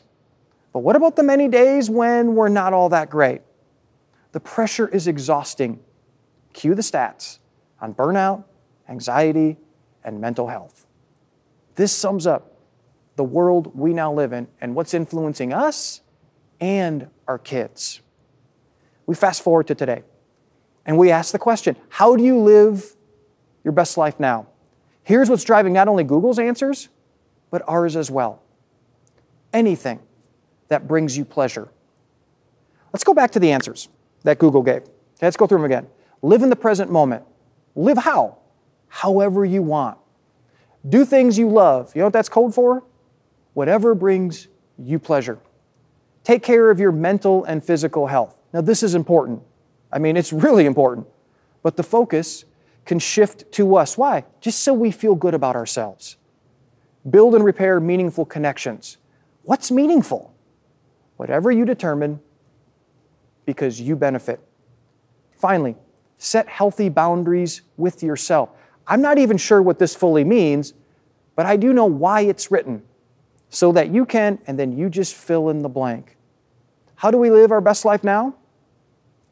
But 0.74 0.80
what 0.80 0.96
about 0.96 1.16
the 1.16 1.24
many 1.24 1.48
days 1.48 1.90
when 1.90 2.36
we're 2.36 2.50
not 2.50 2.74
all 2.74 2.90
that 2.90 3.10
great? 3.10 3.42
The 4.32 4.40
pressure 4.40 4.88
is 4.88 5.08
exhausting. 5.08 5.80
Cue 6.54 6.74
the 6.74 6.82
stats 6.82 7.40
on 7.82 7.94
burnout, 7.94 8.46
anxiety, 8.88 9.58
and 10.04 10.22
mental 10.22 10.48
health. 10.48 10.86
This 11.76 11.92
sums 11.92 12.26
up 12.26 12.58
the 13.18 13.24
world 13.24 13.78
we 13.78 13.94
now 13.94 14.14
live 14.14 14.32
in 14.32 14.48
and 14.62 14.74
what's 14.76 14.94
influencing 14.94 15.52
us 15.52 16.02
and 16.60 17.10
our 17.28 17.38
kids. 17.38 18.02
We 19.06 19.16
fast 19.16 19.44
forward 19.44 19.68
to 19.68 19.76
today 19.76 20.04
and 20.86 20.98
we 20.98 21.12
ask 21.12 21.32
the 21.32 21.40
question 21.40 21.76
how 21.90 22.16
do 22.16 22.24
you 22.24 22.40
live 22.40 22.96
your 23.64 23.72
best 23.72 23.98
life 23.98 24.20
now? 24.20 24.48
Here's 25.04 25.30
what's 25.30 25.44
driving 25.44 25.74
not 25.74 25.88
only 25.88 26.04
Google's 26.04 26.40
answers, 26.40 26.90
but 27.50 27.64
ours 27.68 27.96
as 27.96 28.10
well. 28.10 28.42
Anything 29.54 30.00
that 30.70 30.88
brings 30.88 31.18
you 31.18 31.26
pleasure. 31.26 31.68
Let's 32.94 33.04
go 33.04 33.14
back 33.14 33.32
to 33.32 33.40
the 33.40 33.52
answers 33.52 33.90
that 34.24 34.40
Google 34.40 34.62
gave. 34.62 34.84
Okay, 34.84 34.92
let's 35.24 35.38
go 35.38 35.48
through 35.48 35.60
them 35.60 35.66
again. 35.66 35.88
Live 36.22 36.44
in 36.44 36.50
the 36.50 36.56
present 36.56 36.92
moment. 36.92 37.24
Live 37.76 37.98
how? 37.98 38.38
However 38.88 39.46
you 39.46 39.62
want. 39.62 39.98
Do 40.88 41.06
things 41.06 41.38
you 41.38 41.50
love. 41.50 41.96
You 41.96 42.00
know 42.00 42.06
what 42.06 42.14
that's 42.14 42.30
code 42.30 42.54
for? 42.54 42.84
Whatever 43.54 43.96
brings 43.96 44.48
you 44.78 45.00
pleasure. 45.00 45.40
Take 46.24 46.44
care 46.44 46.70
of 46.70 46.80
your 46.80 46.92
mental 46.92 47.44
and 47.44 47.64
physical 47.64 48.08
health. 48.08 48.38
Now, 48.54 48.62
this 48.62 48.84
is 48.84 48.96
important. 48.96 49.42
I 49.92 50.00
mean, 50.00 50.18
it's 50.18 50.32
really 50.32 50.66
important. 50.66 51.08
But 51.64 51.78
the 51.78 51.84
focus 51.84 52.46
can 52.86 53.00
shift 53.00 53.52
to 53.54 53.76
us. 53.76 53.98
Why? 53.98 54.26
Just 54.40 54.64
so 54.64 54.74
we 54.74 54.92
feel 54.92 55.16
good 55.16 55.34
about 55.34 55.56
ourselves. 55.56 56.18
Build 57.10 57.36
and 57.36 57.44
repair 57.44 57.80
meaningful 57.80 58.26
connections. 58.26 58.98
What's 59.44 59.72
meaningful? 59.72 60.34
Whatever 61.18 61.52
you 61.52 61.66
determine, 61.66 62.20
because 63.46 63.82
you 63.82 63.96
benefit. 63.96 64.40
Finally, 65.38 65.76
set 66.18 66.48
healthy 66.48 66.90
boundaries 66.90 67.62
with 67.78 68.04
yourself. 68.04 68.50
I'm 68.88 69.02
not 69.02 69.18
even 69.18 69.38
sure 69.38 69.62
what 69.62 69.80
this 69.80 69.96
fully 69.96 70.24
means, 70.24 70.74
but 71.36 71.46
I 71.46 71.58
do 71.58 71.74
know 71.74 71.86
why 71.86 72.22
it's 72.22 72.52
written 72.52 72.84
so 73.50 73.72
that 73.74 73.90
you 73.90 74.06
can, 74.06 74.40
and 74.48 74.58
then 74.58 74.78
you 74.78 74.90
just 74.90 75.14
fill 75.14 75.50
in 75.50 75.62
the 75.62 75.70
blank. 75.70 76.16
How 76.96 77.12
do 77.12 77.18
we 77.18 77.30
live 77.30 77.52
our 77.52 77.62
best 77.62 77.84
life 77.84 78.04
now? 78.04 78.36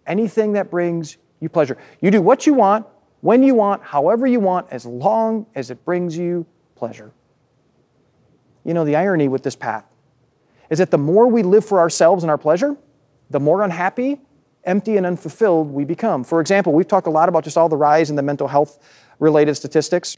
Anything 0.09 0.53
that 0.53 0.69
brings 0.69 1.17
you 1.39 1.47
pleasure. 1.47 1.77
You 2.01 2.11
do 2.11 2.21
what 2.21 2.45
you 2.45 2.53
want, 2.53 2.85
when 3.21 3.43
you 3.43 3.55
want, 3.55 3.83
however 3.83 4.27
you 4.27 4.41
want, 4.41 4.67
as 4.71 4.85
long 4.85 5.45
as 5.55 5.71
it 5.71 5.85
brings 5.85 6.17
you 6.17 6.45
pleasure. 6.75 7.11
You 8.65 8.73
know, 8.73 8.83
the 8.83 8.97
irony 8.97 9.27
with 9.27 9.43
this 9.43 9.55
path 9.55 9.85
is 10.69 10.79
that 10.79 10.91
the 10.91 10.97
more 10.97 11.27
we 11.27 11.43
live 11.43 11.63
for 11.63 11.79
ourselves 11.79 12.23
and 12.23 12.29
our 12.29 12.37
pleasure, 12.37 12.75
the 13.29 13.39
more 13.39 13.63
unhappy 13.63 14.19
empty 14.65 14.97
and 14.97 15.05
unfulfilled 15.05 15.71
we 15.71 15.85
become. 15.85 16.23
For 16.23 16.41
example, 16.41 16.73
we've 16.73 16.87
talked 16.87 17.07
a 17.07 17.11
lot 17.11 17.29
about 17.29 17.43
just 17.43 17.57
all 17.57 17.69
the 17.69 17.77
rise 17.77 18.09
in 18.09 18.15
the 18.15 18.21
mental 18.21 18.47
health 18.47 18.77
related 19.19 19.55
statistics. 19.55 20.17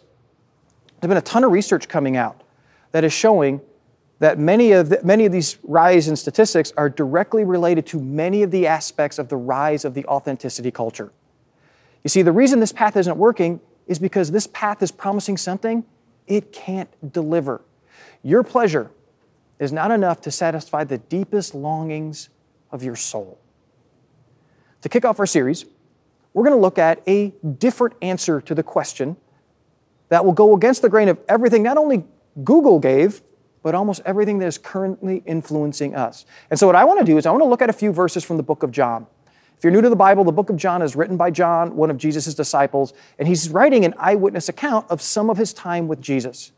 There's 1.00 1.10
been 1.10 1.18
a 1.18 1.22
ton 1.22 1.44
of 1.44 1.52
research 1.52 1.88
coming 1.88 2.18
out 2.18 2.44
that 2.92 3.04
is 3.04 3.14
showing 3.14 3.62
that 4.22 4.38
many 4.38 4.72
of, 4.72 4.90
the, 4.90 5.00
many 5.04 5.26
of 5.26 5.32
these 5.32 5.58
rise 5.64 6.08
in 6.08 6.16
statistics 6.16 6.72
are 6.78 6.92
directly 6.92 7.44
related 7.44 7.88
to 7.88 8.00
many 8.00 8.44
of 8.44 8.52
the 8.52 8.68
aspects 8.68 9.18
of 9.18 9.30
the 9.30 9.36
rise 9.36 9.84
of 9.84 9.96
the 9.96 10.06
authenticity 10.06 10.70
culture. 10.70 11.12
You 12.04 12.10
see, 12.10 12.22
the 12.22 12.32
reason 12.32 12.60
this 12.60 12.72
path 12.72 12.96
isn't 12.96 13.18
working 13.18 13.60
is 13.88 13.98
because 13.98 14.30
this 14.30 14.46
path 14.46 14.84
is 14.84 14.92
promising 14.92 15.38
something 15.38 15.84
it 16.28 16.54
can't 16.54 17.12
deliver. 17.12 17.62
Your 18.22 18.44
pleasure 18.44 18.92
is 19.58 19.72
not 19.72 19.90
enough 19.90 20.22
to 20.22 20.30
satisfy 20.30 20.84
the 20.84 21.00
deepest 21.00 21.56
longings 21.56 22.30
of 22.72 22.84
your 22.84 22.96
soul. 22.96 23.40
To 24.84 24.90
kick 24.90 25.04
off 25.04 25.20
our 25.20 25.26
series, 25.26 25.66
we're 26.36 26.44
going 26.44 26.56
to 26.56 26.62
look 26.62 26.78
at 26.78 27.02
a 27.08 27.34
different 27.58 27.96
answer 28.04 28.40
to 28.42 28.54
the 28.54 28.62
question 28.62 29.18
that 30.10 30.24
will 30.24 30.32
go 30.32 30.56
against 30.56 30.84
the 30.84 30.90
grain 30.90 31.10
of 31.10 31.18
everything 31.28 31.64
not 31.64 31.78
only 31.78 32.04
Google 32.44 32.78
gave, 32.78 33.24
but 33.64 33.76
almost 33.76 34.02
everything 34.06 34.40
that 34.40 34.48
is 34.48 34.58
currently 34.58 35.24
influencing 35.26 35.96
us. 35.96 36.26
And 36.50 36.60
so, 36.60 36.68
what 36.68 36.76
I 36.76 36.84
want 36.84 37.00
to 37.00 37.06
do 37.06 37.18
is 37.18 37.26
I 37.26 37.32
want 37.32 37.42
to 37.42 37.48
look 37.48 37.62
at 37.62 37.70
a 37.70 37.74
few 37.74 37.92
verses 37.92 38.24
from 38.24 38.38
the 38.38 38.44
book 38.44 38.64
of 38.64 38.72
John. 38.72 39.08
If 39.58 39.64
you're 39.64 39.72
new 39.72 39.82
to 39.82 39.90
the 39.90 39.96
Bible, 39.96 40.24
the 40.24 40.32
book 40.32 40.50
of 40.50 40.58
John 40.58 40.82
is 40.82 40.96
written 40.96 41.18
by 41.18 41.30
John, 41.30 41.76
one 41.76 41.92
of 41.92 41.98
Jesus' 41.98 42.34
disciples, 42.34 42.94
and 43.20 43.28
he's 43.28 43.50
writing 43.50 43.86
an 43.86 43.94
eyewitness 44.00 44.50
account 44.50 44.90
of 44.90 45.02
some 45.02 45.30
of 45.30 45.38
his 45.38 45.54
time 45.54 45.88
with 45.88 46.02
Jesus. 46.02 46.52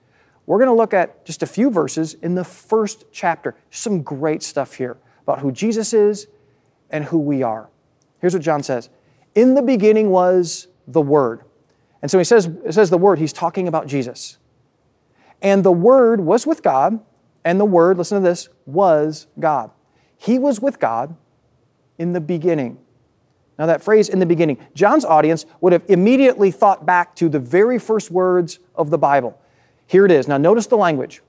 We're 0.45 0.57
going 0.57 0.69
to 0.69 0.73
look 0.73 0.93
at 0.93 1.25
just 1.25 1.43
a 1.43 1.45
few 1.45 1.69
verses 1.69 2.13
in 2.15 2.35
the 2.35 2.43
first 2.43 3.05
chapter. 3.11 3.55
Some 3.71 4.03
great 4.03 4.41
stuff 4.41 4.75
here 4.75 4.97
about 5.23 5.39
who 5.39 5.51
Jesus 5.51 5.93
is 5.93 6.27
and 6.89 7.05
who 7.05 7.17
we 7.17 7.43
are. 7.43 7.69
Here's 8.19 8.33
what 8.33 8.41
John 8.41 8.63
says 8.63 8.89
In 9.35 9.53
the 9.55 9.61
beginning 9.61 10.09
was 10.09 10.67
the 10.87 11.01
Word. 11.01 11.41
And 12.01 12.11
so 12.11 12.17
he 12.17 12.25
says, 12.25 12.49
it 12.65 12.73
says 12.73 12.89
the 12.89 12.97
Word, 12.97 13.19
he's 13.19 13.33
talking 13.33 13.67
about 13.67 13.87
Jesus. 13.87 14.37
And 15.43 15.63
the 15.63 15.71
Word 15.71 16.21
was 16.21 16.47
with 16.47 16.63
God, 16.63 16.99
and 17.43 17.59
the 17.59 17.65
Word, 17.65 17.97
listen 17.97 18.21
to 18.21 18.27
this, 18.27 18.49
was 18.65 19.27
God. 19.39 19.69
He 20.17 20.39
was 20.39 20.61
with 20.61 20.79
God 20.79 21.15
in 21.97 22.13
the 22.13 22.21
beginning. 22.21 22.79
Now, 23.59 23.67
that 23.67 23.83
phrase 23.83 24.09
in 24.09 24.19
the 24.19 24.25
beginning, 24.25 24.57
John's 24.73 25.05
audience 25.05 25.45
would 25.61 25.73
have 25.73 25.83
immediately 25.87 26.49
thought 26.49 26.85
back 26.85 27.15
to 27.17 27.29
the 27.29 27.39
very 27.39 27.77
first 27.77 28.09
words 28.09 28.59
of 28.73 28.89
the 28.89 28.97
Bible. 28.97 29.39
Here 29.85 30.05
it 30.05 30.11
is. 30.11 30.27
Now, 30.27 30.37
notice 30.37 30.65
the 30.65 30.77
language. 30.77 31.21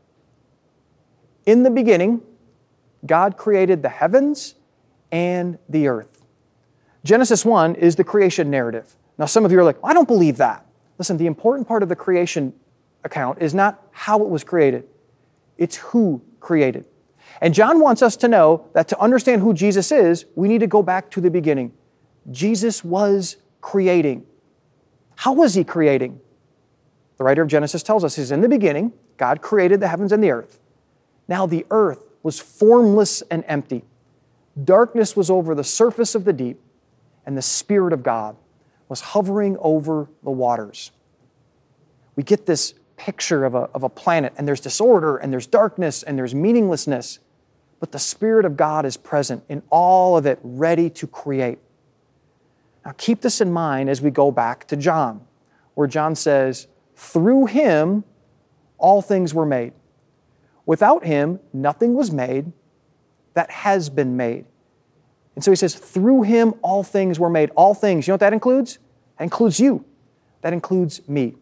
In 1.45 1.65
the 1.65 1.71
beginning, 1.71 2.23
God 3.05 3.37
created 3.37 3.83
the 3.83 3.91
heavens 3.91 4.55
and 5.13 5.59
the 5.69 5.89
earth. 5.89 6.25
Genesis 7.05 7.45
1 7.45 7.75
is 7.75 7.97
the 7.97 8.05
creation 8.05 8.49
narrative. 8.49 8.97
Now, 9.19 9.27
some 9.27 9.45
of 9.45 9.53
you 9.53 9.59
are 9.59 9.65
like, 9.65 9.77
I 9.85 9.93
don't 9.93 10.09
believe 10.09 10.39
that. 10.39 10.65
Listen, 10.99 11.19
the 11.19 11.27
important 11.27 11.69
part 11.69 11.83
of 11.83 11.91
the 11.91 11.97
creation 11.97 12.55
account 13.05 13.41
is 13.41 13.55
not 13.55 13.87
how 13.93 14.23
it 14.23 14.29
was 14.29 14.45
created, 14.45 14.85
it's 15.59 15.77
who 15.77 16.23
created. 16.41 16.87
And 17.41 17.53
John 17.53 17.81
wants 17.81 18.03
us 18.03 18.17
to 18.19 18.29
know 18.29 18.69
that 18.75 18.89
to 18.89 19.01
understand 19.01 19.43
who 19.43 19.55
Jesus 19.55 19.91
is, 19.93 20.25
we 20.35 20.49
need 20.49 20.61
to 20.61 20.67
go 20.67 20.83
back 20.83 21.11
to 21.13 21.21
the 21.21 21.31
beginning. 21.31 21.73
Jesus 22.31 22.85
was 22.85 23.37
creating. 23.61 24.25
How 25.17 25.33
was 25.33 25.55
he 25.55 25.65
creating? 25.65 26.21
The 27.19 27.25
writer 27.25 27.43
of 27.43 27.49
Genesis 27.49 27.83
tells 27.83 28.05
us, 28.05 28.17
he's 28.17 28.31
in 28.31 28.41
the 28.41 28.49
beginning, 28.49 28.93
God 29.17 29.41
created 29.41 29.81
the 29.81 29.89
heavens 29.89 30.13
and 30.13 30.23
the 30.23 30.31
earth. 30.31 30.59
Now 31.29 31.47
the 31.47 31.67
earth 31.71 32.05
was 32.23 32.41
formless 32.41 33.23
and 33.31 33.45
empty. 33.47 33.85
Darkness 34.63 35.17
was 35.17 35.31
over 35.31 35.55
the 35.55 35.65
surface 35.65 36.15
of 36.15 36.25
the 36.25 36.33
deep, 36.33 36.61
and 37.27 37.37
the 37.37 37.43
Spirit 37.43 37.93
of 37.93 38.03
God 38.03 38.37
was 38.89 39.01
hovering 39.01 39.57
over 39.61 40.09
the 40.23 40.31
waters. 40.31 40.93
We 42.17 42.23
get 42.23 42.47
this 42.47 42.75
picture 42.97 43.45
of 43.45 43.55
a, 43.55 43.69
of 43.75 43.83
a 43.83 43.89
planet, 43.89 44.33
and 44.37 44.47
there's 44.47 44.61
disorder, 44.61 45.17
and 45.17 45.33
there's 45.33 45.47
darkness, 45.47 46.03
and 46.03 46.19
there's 46.19 46.35
meaninglessness, 46.35 47.19
but 47.81 47.93
the 47.93 47.99
Spirit 47.99 48.45
of 48.45 48.57
God 48.57 48.87
is 48.87 48.97
present 48.97 49.45
in 49.49 49.63
all 49.71 50.17
of 50.17 50.27
it, 50.27 50.39
ready 50.43 50.89
to 50.91 51.07
create. 51.07 51.59
Now, 52.85 52.95
keep 52.97 53.21
this 53.21 53.41
in 53.41 53.53
mind 53.53 53.89
as 53.89 54.03
we 54.03 54.11
go 54.11 54.31
back 54.31 54.67
to 54.69 54.77
John, 54.77 55.27
where 55.75 55.87
John 55.89 56.15
says, 56.15 56.67
Through 56.97 57.47
him 57.47 58.05
all 58.79 59.03
things 59.03 59.35
were 59.35 59.47
made. 59.47 59.73
Without 60.67 61.05
him, 61.05 61.41
nothing 61.53 61.95
was 61.95 62.11
made 62.11 62.53
that 63.35 63.51
has 63.51 63.91
been 63.91 64.17
made. 64.17 64.47
And 65.35 65.43
so 65.43 65.51
he 65.51 65.57
says, 65.57 65.75
Through 65.75 66.23
him 66.23 66.55
all 66.63 66.83
things 66.83 67.19
were 67.19 67.31
made. 67.31 67.51
All 67.57 67.75
things. 67.75 68.07
You 68.07 68.13
know 68.13 68.15
what 68.15 68.21
that 68.21 68.33
includes? 68.33 68.79
That 69.19 69.25
includes 69.25 69.59
you. 69.59 69.85
That 70.43 70.53
includes 70.53 71.07
me. 71.09 71.37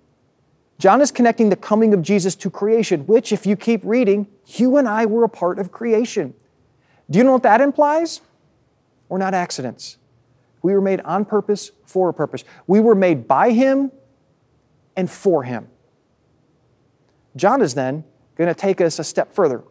John 0.79 1.01
is 1.01 1.13
connecting 1.13 1.49
the 1.49 1.57
coming 1.57 1.95
of 1.95 2.03
Jesus 2.03 2.35
to 2.37 2.51
creation, 2.51 3.07
which, 3.07 3.33
if 3.33 3.47
you 3.47 3.57
keep 3.57 3.83
reading, 3.85 4.27
you 4.47 4.77
and 4.77 4.89
I 4.89 5.07
were 5.07 5.25
a 5.25 5.29
part 5.29 5.59
of 5.59 5.71
creation. 5.71 6.35
Do 7.11 7.19
you 7.19 7.25
know 7.25 7.33
what 7.33 7.45
that 7.45 7.61
implies? 7.61 8.21
We're 9.09 9.19
not 9.19 9.35
accidents. 9.35 9.99
We 10.63 10.73
were 10.73 10.81
made 10.81 11.01
on 11.03 11.25
purpose 11.25 11.71
for 11.85 12.09
a 12.09 12.15
purpose. 12.15 12.45
We 12.67 12.81
were 12.81 12.95
made 12.95 13.29
by 13.29 13.51
Him 13.51 13.93
and 14.97 15.11
for 15.11 15.45
Him. 15.45 15.69
John 17.37 17.63
is 17.63 17.75
then 17.75 18.05
going 18.37 18.49
to 18.49 18.55
take 18.55 18.81
us 18.81 18.99
a 18.99 19.05
step 19.05 19.35
further 19.35 19.63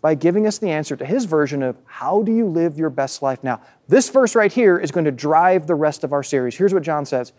by 0.00 0.14
giving 0.14 0.46
us 0.46 0.58
the 0.58 0.70
answer 0.70 0.96
to 0.96 1.04
his 1.04 1.24
version 1.24 1.62
of 1.62 1.76
how 1.84 2.22
do 2.22 2.32
you 2.32 2.46
live 2.46 2.78
your 2.78 2.90
best 2.90 3.20
life 3.20 3.42
now. 3.42 3.60
This 3.88 4.08
verse 4.08 4.34
right 4.34 4.52
here 4.52 4.78
is 4.78 4.90
going 4.90 5.06
to 5.06 5.10
drive 5.10 5.66
the 5.66 5.74
rest 5.74 6.04
of 6.04 6.12
our 6.12 6.22
series. 6.22 6.56
Here's 6.56 6.72
what 6.72 6.82
John 6.82 7.04
says 7.04 7.32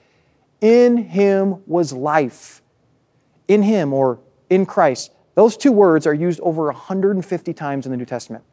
In 0.62 0.98
Him 0.98 1.64
was 1.66 1.94
life. 1.94 2.62
In 3.50 3.64
Him 3.64 3.92
or 3.92 4.22
in 4.50 4.66
Christ. 4.66 5.12
Those 5.36 5.58
two 5.58 5.74
words 5.74 6.08
are 6.08 6.14
used 6.14 6.40
over 6.40 6.66
150 6.66 7.54
times 7.54 7.86
in 7.86 7.92
the 7.92 7.98
New 7.98 8.06
Testament. 8.06 8.46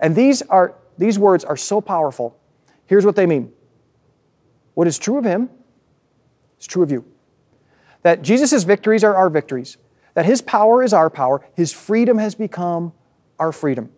And 0.00 0.16
these, 0.16 0.42
are, 0.42 0.74
these 0.98 1.18
words 1.18 1.44
are 1.44 1.56
so 1.56 1.80
powerful. 1.80 2.38
Here's 2.86 3.06
what 3.06 3.16
they 3.16 3.26
mean 3.26 3.52
what 4.74 4.86
is 4.86 4.98
true 4.98 5.18
of 5.18 5.24
him 5.24 5.50
is 6.58 6.66
true 6.66 6.82
of 6.82 6.90
you. 6.90 7.04
That 8.02 8.22
Jesus' 8.22 8.64
victories 8.64 9.04
are 9.04 9.14
our 9.14 9.30
victories, 9.30 9.76
that 10.14 10.24
his 10.24 10.42
power 10.42 10.82
is 10.82 10.92
our 10.92 11.10
power, 11.10 11.46
his 11.54 11.72
freedom 11.72 12.18
has 12.18 12.34
become 12.34 12.92
our 13.38 13.52
freedom. 13.52 13.90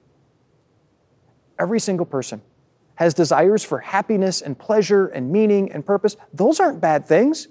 Every 1.58 1.80
single 1.80 2.06
person 2.06 2.42
has 2.96 3.14
desires 3.14 3.64
for 3.64 3.78
happiness 3.78 4.40
and 4.40 4.58
pleasure 4.58 5.06
and 5.06 5.30
meaning 5.30 5.72
and 5.72 5.84
purpose. 5.84 6.16
Those 6.32 6.60
aren't 6.60 6.80
bad 6.80 7.06
things, 7.06 7.48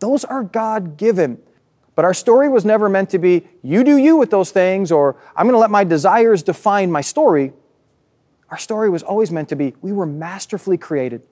those 0.00 0.24
are 0.24 0.42
God 0.42 0.96
given. 0.96 1.38
But 1.98 2.04
our 2.04 2.14
story 2.14 2.48
was 2.48 2.64
never 2.64 2.88
meant 2.88 3.10
to 3.10 3.18
be, 3.18 3.48
you 3.60 3.82
do 3.82 3.96
you 3.96 4.16
with 4.16 4.30
those 4.30 4.52
things, 4.52 4.92
or 4.92 5.16
I'm 5.34 5.46
going 5.46 5.54
to 5.56 5.58
let 5.58 5.68
my 5.68 5.82
desires 5.82 6.44
define 6.44 6.92
my 6.92 7.00
story. 7.00 7.52
Our 8.50 8.56
story 8.56 8.88
was 8.88 9.02
always 9.02 9.32
meant 9.32 9.48
to 9.48 9.56
be, 9.56 9.74
we 9.82 9.90
were 9.90 10.06
masterfully 10.06 10.78
created 10.78 11.22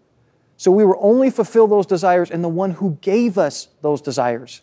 so 0.56 0.70
we 0.70 0.84
were 0.84 0.98
only 0.98 1.30
fulfill 1.30 1.66
those 1.66 1.86
desires 1.86 2.30
in 2.30 2.42
the 2.42 2.48
one 2.48 2.72
who 2.72 2.98
gave 3.00 3.36
us 3.38 3.68
those 3.82 4.00
desires. 4.00 4.62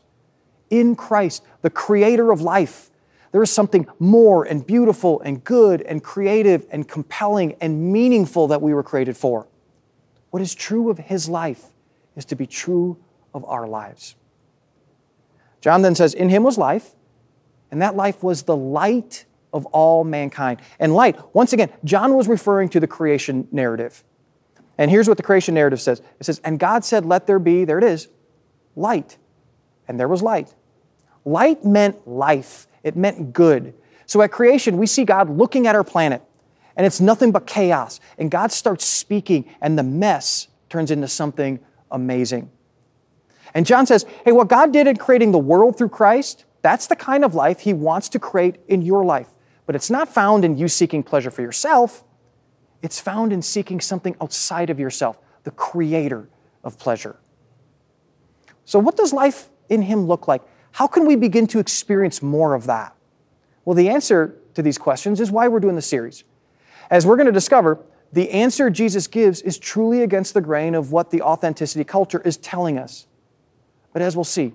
In 0.70 0.96
Christ, 0.96 1.44
the 1.62 1.70
creator 1.70 2.32
of 2.32 2.42
life, 2.42 2.89
there 3.32 3.44
is 3.44 3.52
something 3.52 3.88
more 3.98 4.44
and 4.44 4.66
beautiful 4.66 5.22
and 5.22 5.42
good 5.44 5.82
and 5.84 6.04
creative 6.04 6.66
and 6.72 6.88
compelling 6.88 7.56
and 7.62 7.94
meaningful 7.94 8.48
that 8.48 8.62
we 8.62 8.74
were 8.74 8.84
created 8.84 9.16
for. 9.16 9.48
What 10.32 10.42
is 10.42 10.56
true 10.56 10.89
of 10.89 10.98
his 10.98 11.30
life 11.30 11.66
is 12.16 12.26
to 12.26 12.36
be 12.36 12.48
true 12.48 12.98
of 13.34 13.46
our 13.46 13.68
lives. 13.68 14.16
John 15.63 15.82
then 15.82 15.95
says, 15.95 16.13
In 16.13 16.28
him 16.28 16.43
was 16.43 16.58
life, 16.58 16.91
and 17.71 17.82
that 17.82 17.95
life 17.95 18.21
was 18.21 18.43
the 18.43 18.56
light 18.56 19.23
of 19.54 19.65
all 19.67 20.04
mankind. 20.04 20.60
And 20.78 20.93
light, 20.93 21.17
once 21.34 21.54
again, 21.54 21.71
John 21.86 22.15
was 22.15 22.28
referring 22.28 22.67
to 22.69 22.82
the 22.82 22.88
creation 22.88 23.47
narrative. 23.49 24.04
And 24.78 24.91
here's 24.91 25.08
what 25.08 25.15
the 25.15 25.23
creation 25.23 25.56
narrative 25.56 25.80
says 25.80 26.02
it 26.19 26.26
says, 26.26 26.41
And 26.43 26.60
God 26.60 26.84
said, 26.84 27.06
Let 27.06 27.28
there 27.28 27.39
be, 27.39 27.63
there 27.63 27.78
it 27.78 27.86
is, 27.86 28.10
light. 28.76 29.17
And 29.88 29.97
there 29.97 30.10
was 30.10 30.21
light. 30.21 30.54
Light 31.23 31.63
meant 31.63 32.06
life, 32.06 32.67
it 32.84 32.97
meant 32.97 33.32
good. 33.32 33.73
So 34.06 34.21
at 34.21 34.34
creation, 34.34 34.78
we 34.78 34.86
see 34.86 35.06
God 35.06 35.30
looking 35.30 35.65
at 35.65 35.76
our 35.76 35.86
planet, 35.86 36.21
and 36.76 36.86
it's 36.86 36.99
nothing 36.99 37.32
but 37.32 37.47
chaos. 37.47 38.02
And 38.17 38.30
God 38.30 38.52
starts 38.52 38.84
speaking, 38.84 39.49
and 39.62 39.80
the 39.80 39.84
mess 39.84 40.49
turns 40.67 40.91
into 40.91 41.08
something 41.08 41.62
amazing. 41.89 42.52
And 43.54 43.66
John 43.66 43.86
says, 43.86 44.06
Hey, 44.26 44.32
what 44.32 44.48
God 44.48 44.72
did 44.72 44.88
in 44.88 44.98
creating 44.98 45.32
the 45.32 45.39
world 45.39 45.78
through 45.78 45.89
Christ, 45.89 46.46
that's 46.62 46.88
the 46.88 46.96
kind 46.96 47.24
of 47.24 47.36
life 47.36 47.62
He 47.62 47.74
wants 47.74 48.10
to 48.10 48.20
create 48.20 48.58
in 48.68 48.82
your 48.82 49.04
life. 49.06 49.28
But 49.66 49.76
it's 49.76 49.89
not 49.89 50.10
found 50.10 50.44
in 50.44 50.58
you 50.58 50.68
seeking 50.68 51.04
pleasure 51.04 51.32
for 51.32 51.42
yourself. 51.42 52.04
It's 52.82 53.00
found 53.00 53.32
in 53.32 53.42
seeking 53.42 53.80
something 53.80 54.16
outside 54.20 54.70
of 54.70 54.80
yourself, 54.80 55.20
the 55.44 55.52
creator 55.52 56.28
of 56.63 56.78
pleasure. 56.78 57.18
So, 58.66 58.80
what 58.80 58.98
does 58.98 59.13
life 59.13 59.50
in 59.70 59.84
Him 59.84 60.08
look 60.08 60.28
like? 60.28 60.42
How 60.72 60.88
can 60.88 61.06
we 61.06 61.16
begin 61.16 61.48
to 61.48 61.60
experience 61.60 62.22
more 62.22 62.56
of 62.56 62.66
that? 62.66 62.96
Well, 63.63 63.76
the 63.76 63.89
answer 63.89 64.36
to 64.56 64.62
these 64.62 64.78
questions 64.78 65.20
is 65.20 65.32
why 65.32 65.48
we're 65.48 65.60
doing 65.60 65.76
the 65.76 65.82
series. 65.82 66.24
As 66.89 67.06
we're 67.06 67.16
going 67.16 67.28
to 67.28 67.32
discover, 67.32 67.80
the 68.12 68.30
answer 68.32 68.70
Jesus 68.70 69.08
gives 69.08 69.42
is 69.42 69.58
truly 69.58 70.04
against 70.04 70.34
the 70.34 70.42
grain 70.42 70.76
of 70.76 70.92
what 70.92 71.10
the 71.10 71.22
authenticity 71.22 71.84
culture 71.84 72.22
is 72.22 72.38
telling 72.38 72.78
us. 72.78 73.08
But 73.93 74.01
as 74.01 74.17
we'll 74.17 74.23
see, 74.23 74.53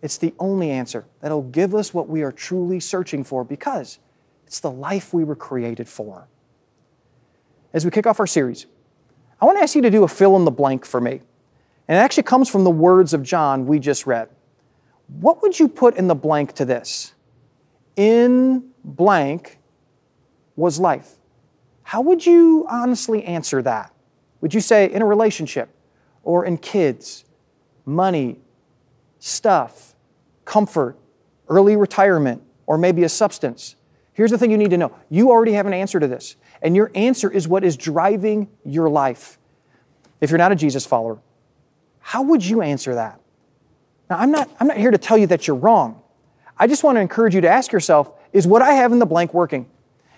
it's 0.00 0.16
the 0.16 0.32
only 0.38 0.70
answer 0.70 1.04
that'll 1.20 1.42
give 1.42 1.74
us 1.74 1.92
what 1.92 2.08
we 2.08 2.22
are 2.22 2.32
truly 2.32 2.80
searching 2.80 3.24
for 3.24 3.44
because 3.44 3.98
it's 4.46 4.60
the 4.60 4.70
life 4.70 5.12
we 5.12 5.24
were 5.24 5.36
created 5.36 5.88
for 5.88 6.28
as 7.72 7.84
we 7.84 7.90
kick 7.90 8.06
off 8.06 8.20
our 8.20 8.26
series, 8.26 8.66
I 9.40 9.44
want 9.44 9.58
to 9.58 9.62
ask 9.62 9.74
you 9.74 9.82
to 9.82 9.90
do 9.90 10.04
a 10.04 10.08
fill 10.08 10.36
in 10.36 10.44
the 10.44 10.50
blank 10.50 10.84
for 10.84 11.00
me. 11.00 11.20
And 11.86 11.96
it 11.96 12.00
actually 12.00 12.24
comes 12.24 12.48
from 12.48 12.64
the 12.64 12.70
words 12.70 13.14
of 13.14 13.22
John 13.22 13.66
we 13.66 13.78
just 13.78 14.06
read. 14.06 14.28
What 15.20 15.42
would 15.42 15.58
you 15.58 15.68
put 15.68 15.96
in 15.96 16.08
the 16.08 16.14
blank 16.14 16.54
to 16.54 16.64
this? 16.64 17.14
In 17.96 18.70
blank 18.84 19.58
was 20.56 20.78
life. 20.78 21.14
How 21.82 22.00
would 22.02 22.26
you 22.26 22.66
honestly 22.68 23.24
answer 23.24 23.62
that? 23.62 23.94
Would 24.40 24.52
you 24.52 24.60
say 24.60 24.90
in 24.90 25.00
a 25.00 25.06
relationship 25.06 25.70
or 26.22 26.44
in 26.44 26.58
kids, 26.58 27.24
money, 27.86 28.38
stuff, 29.18 29.94
comfort, 30.44 30.96
early 31.48 31.76
retirement, 31.76 32.42
or 32.66 32.78
maybe 32.78 33.04
a 33.04 33.08
substance? 33.08 33.76
Here's 34.12 34.30
the 34.32 34.38
thing 34.38 34.50
you 34.50 34.58
need 34.58 34.70
to 34.70 34.76
know 34.76 34.92
you 35.08 35.30
already 35.30 35.52
have 35.52 35.66
an 35.66 35.72
answer 35.72 36.00
to 36.00 36.06
this. 36.06 36.36
And 36.60 36.74
your 36.74 36.90
answer 36.94 37.30
is 37.30 37.46
what 37.46 37.62
is 37.62 37.76
driving 37.76 38.48
your 38.64 38.90
life. 38.90 39.38
If 40.20 40.30
you're 40.30 40.38
not 40.38 40.50
a 40.50 40.56
Jesus 40.56 40.84
follower, 40.84 41.20
how 42.00 42.22
would 42.22 42.44
you 42.44 42.60
answer 42.60 42.96
that? 42.96 43.20
Now, 44.10 44.18
I'm 44.18 44.32
not, 44.32 44.50
I'm 44.58 44.66
not 44.66 44.76
here 44.76 44.90
to 44.90 44.98
tell 44.98 45.16
you 45.16 45.28
that 45.28 45.46
you're 45.46 45.54
wrong. 45.54 46.02
I 46.56 46.66
just 46.66 46.82
want 46.82 46.96
to 46.96 47.00
encourage 47.00 47.34
you 47.34 47.40
to 47.42 47.48
ask 47.48 47.70
yourself 47.70 48.12
is 48.32 48.44
what 48.44 48.60
I 48.60 48.72
have 48.72 48.90
in 48.90 48.98
the 48.98 49.06
blank 49.06 49.32
working? 49.32 49.70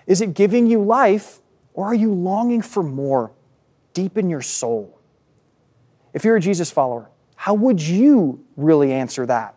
Is 0.07 0.19
it 0.19 0.33
giving 0.33 0.65
you 0.65 0.81
life, 0.81 1.39
or 1.75 1.85
are 1.85 1.93
you 1.93 2.11
longing 2.11 2.63
for 2.63 2.81
more 2.81 3.31
deep 3.93 4.17
in 4.17 4.31
your 4.31 4.41
soul? 4.41 4.97
If 6.11 6.25
you're 6.25 6.35
a 6.35 6.41
Jesus 6.41 6.71
follower, 6.71 7.10
how 7.41 7.55
would 7.55 7.81
you 7.81 8.45
really 8.55 8.93
answer 8.93 9.25
that? 9.25 9.55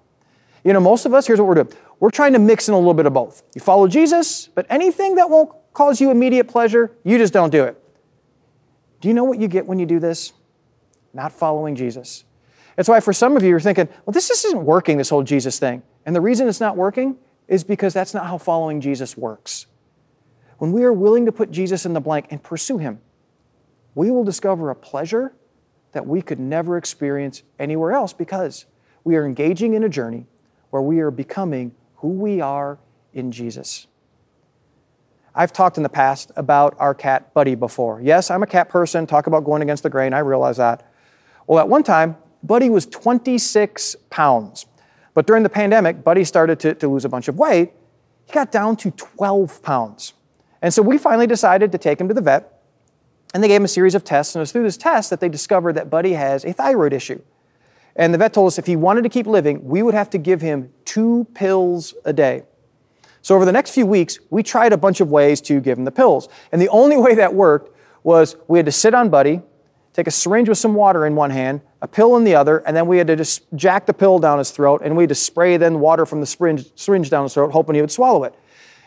You 0.64 0.72
know, 0.72 0.80
most 0.80 1.04
of 1.04 1.12
us, 1.12 1.26
here's 1.26 1.38
what 1.38 1.46
we're 1.46 1.56
doing 1.56 1.72
we're 2.00 2.08
trying 2.08 2.32
to 2.32 2.38
mix 2.38 2.66
in 2.66 2.72
a 2.72 2.78
little 2.78 2.94
bit 2.94 3.04
of 3.04 3.12
both. 3.12 3.42
You 3.54 3.60
follow 3.60 3.86
Jesus, 3.88 4.48
but 4.54 4.64
anything 4.70 5.16
that 5.16 5.28
won't 5.28 5.52
cause 5.74 6.00
you 6.00 6.10
immediate 6.10 6.48
pleasure, 6.48 6.92
you 7.04 7.18
just 7.18 7.34
don't 7.34 7.50
do 7.50 7.64
it. 7.64 7.78
Do 9.02 9.08
you 9.08 9.12
know 9.12 9.24
what 9.24 9.38
you 9.38 9.48
get 9.48 9.66
when 9.66 9.78
you 9.78 9.84
do 9.84 10.00
this? 10.00 10.32
Not 11.12 11.30
following 11.30 11.76
Jesus. 11.76 12.24
That's 12.76 12.88
why 12.88 13.00
for 13.00 13.12
some 13.12 13.36
of 13.36 13.42
you, 13.42 13.50
you're 13.50 13.60
thinking, 13.60 13.86
well, 14.06 14.12
this 14.12 14.30
isn't 14.30 14.64
working, 14.64 14.96
this 14.96 15.10
whole 15.10 15.22
Jesus 15.22 15.58
thing. 15.58 15.82
And 16.06 16.16
the 16.16 16.22
reason 16.22 16.48
it's 16.48 16.60
not 16.60 16.78
working 16.78 17.18
is 17.48 17.64
because 17.64 17.92
that's 17.92 18.14
not 18.14 18.26
how 18.26 18.38
following 18.38 18.80
Jesus 18.80 19.14
works. 19.14 19.66
When 20.56 20.72
we 20.72 20.84
are 20.84 20.92
willing 20.92 21.26
to 21.26 21.32
put 21.32 21.50
Jesus 21.50 21.84
in 21.84 21.92
the 21.92 22.00
blank 22.00 22.28
and 22.30 22.42
pursue 22.42 22.78
Him, 22.78 23.00
we 23.94 24.10
will 24.10 24.24
discover 24.24 24.70
a 24.70 24.74
pleasure 24.74 25.34
that 25.94 26.06
we 26.06 26.20
could 26.20 26.38
never 26.38 26.76
experience 26.76 27.42
anywhere 27.58 27.92
else 27.92 28.12
because 28.12 28.66
we 29.02 29.16
are 29.16 29.24
engaging 29.24 29.74
in 29.74 29.82
a 29.82 29.88
journey 29.88 30.26
where 30.70 30.82
we 30.82 31.00
are 31.00 31.10
becoming 31.10 31.72
who 31.96 32.08
we 32.08 32.40
are 32.40 32.78
in 33.12 33.32
Jesus. 33.32 33.86
I've 35.34 35.52
talked 35.52 35.76
in 35.76 35.82
the 35.82 35.88
past 35.88 36.30
about 36.36 36.76
our 36.78 36.94
cat 36.94 37.34
Buddy 37.34 37.54
before. 37.54 38.00
Yes, 38.00 38.30
I'm 38.30 38.42
a 38.42 38.46
cat 38.46 38.68
person, 38.68 39.06
talk 39.06 39.26
about 39.26 39.44
going 39.44 39.62
against 39.62 39.82
the 39.82 39.90
grain, 39.90 40.12
I 40.12 40.20
realize 40.20 40.58
that. 40.58 40.88
Well, 41.46 41.58
at 41.58 41.68
one 41.68 41.82
time, 41.82 42.16
Buddy 42.42 42.70
was 42.70 42.86
26 42.86 43.96
pounds. 44.10 44.66
But 45.14 45.26
during 45.26 45.42
the 45.42 45.48
pandemic, 45.48 46.04
Buddy 46.04 46.24
started 46.24 46.60
to, 46.60 46.74
to 46.74 46.88
lose 46.88 47.04
a 47.04 47.08
bunch 47.08 47.28
of 47.28 47.38
weight. 47.38 47.72
He 48.26 48.32
got 48.32 48.52
down 48.52 48.76
to 48.76 48.90
12 48.90 49.62
pounds. 49.62 50.14
And 50.60 50.72
so 50.72 50.82
we 50.82 50.98
finally 50.98 51.26
decided 51.26 51.72
to 51.72 51.78
take 51.78 52.00
him 52.00 52.08
to 52.08 52.14
the 52.14 52.20
vet, 52.20 52.53
and 53.34 53.42
they 53.42 53.48
gave 53.48 53.60
him 53.60 53.64
a 53.64 53.68
series 53.68 53.96
of 53.96 54.04
tests. 54.04 54.34
And 54.34 54.40
it 54.40 54.44
was 54.44 54.52
through 54.52 54.62
this 54.62 54.76
test 54.76 55.10
that 55.10 55.18
they 55.20 55.28
discovered 55.28 55.74
that 55.74 55.90
Buddy 55.90 56.12
has 56.12 56.44
a 56.44 56.52
thyroid 56.52 56.92
issue. 56.92 57.20
And 57.96 58.14
the 58.14 58.18
vet 58.18 58.32
told 58.32 58.46
us 58.46 58.58
if 58.58 58.66
he 58.66 58.76
wanted 58.76 59.02
to 59.02 59.08
keep 59.08 59.26
living, 59.26 59.64
we 59.64 59.82
would 59.82 59.94
have 59.94 60.08
to 60.10 60.18
give 60.18 60.40
him 60.40 60.72
two 60.84 61.26
pills 61.34 61.94
a 62.04 62.12
day. 62.12 62.44
So 63.22 63.34
over 63.34 63.44
the 63.44 63.52
next 63.52 63.72
few 63.72 63.86
weeks, 63.86 64.18
we 64.30 64.42
tried 64.42 64.72
a 64.72 64.76
bunch 64.76 65.00
of 65.00 65.10
ways 65.10 65.40
to 65.42 65.60
give 65.60 65.78
him 65.78 65.84
the 65.84 65.92
pills. 65.92 66.28
And 66.52 66.62
the 66.62 66.68
only 66.70 66.96
way 66.96 67.16
that 67.16 67.34
worked 67.34 67.76
was 68.04 68.36
we 68.48 68.58
had 68.58 68.66
to 68.66 68.72
sit 68.72 68.94
on 68.94 69.10
Buddy, 69.10 69.40
take 69.92 70.06
a 70.06 70.12
syringe 70.12 70.48
with 70.48 70.58
some 70.58 70.74
water 70.74 71.06
in 71.06 71.16
one 71.16 71.30
hand, 71.30 71.60
a 71.82 71.88
pill 71.88 72.16
in 72.16 72.24
the 72.24 72.34
other, 72.34 72.58
and 72.58 72.76
then 72.76 72.86
we 72.86 72.98
had 72.98 73.06
to 73.08 73.16
just 73.16 73.44
jack 73.54 73.86
the 73.86 73.94
pill 73.94 74.18
down 74.18 74.38
his 74.38 74.50
throat, 74.50 74.82
and 74.84 74.96
we 74.96 75.04
had 75.04 75.08
to 75.08 75.14
spray 75.14 75.56
then 75.56 75.80
water 75.80 76.04
from 76.06 76.20
the 76.20 76.26
syringe, 76.26 76.70
syringe 76.76 77.10
down 77.10 77.24
his 77.24 77.34
throat, 77.34 77.52
hoping 77.52 77.74
he 77.74 77.80
would 77.80 77.90
swallow 77.90 78.24
it. 78.24 78.34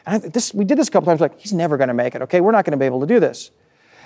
And 0.06 0.24
I, 0.24 0.28
this, 0.28 0.54
we 0.54 0.66
did 0.66 0.78
this 0.78 0.88
a 0.88 0.92
couple 0.92 1.08
times, 1.08 1.20
like, 1.20 1.40
he's 1.40 1.54
never 1.54 1.78
going 1.78 1.88
to 1.88 1.94
make 1.94 2.14
it, 2.14 2.22
okay? 2.24 2.42
We're 2.42 2.52
not 2.52 2.66
going 2.66 2.72
to 2.72 2.78
be 2.78 2.86
able 2.86 3.02
to 3.02 3.08
do 3.08 3.20
this. 3.20 3.52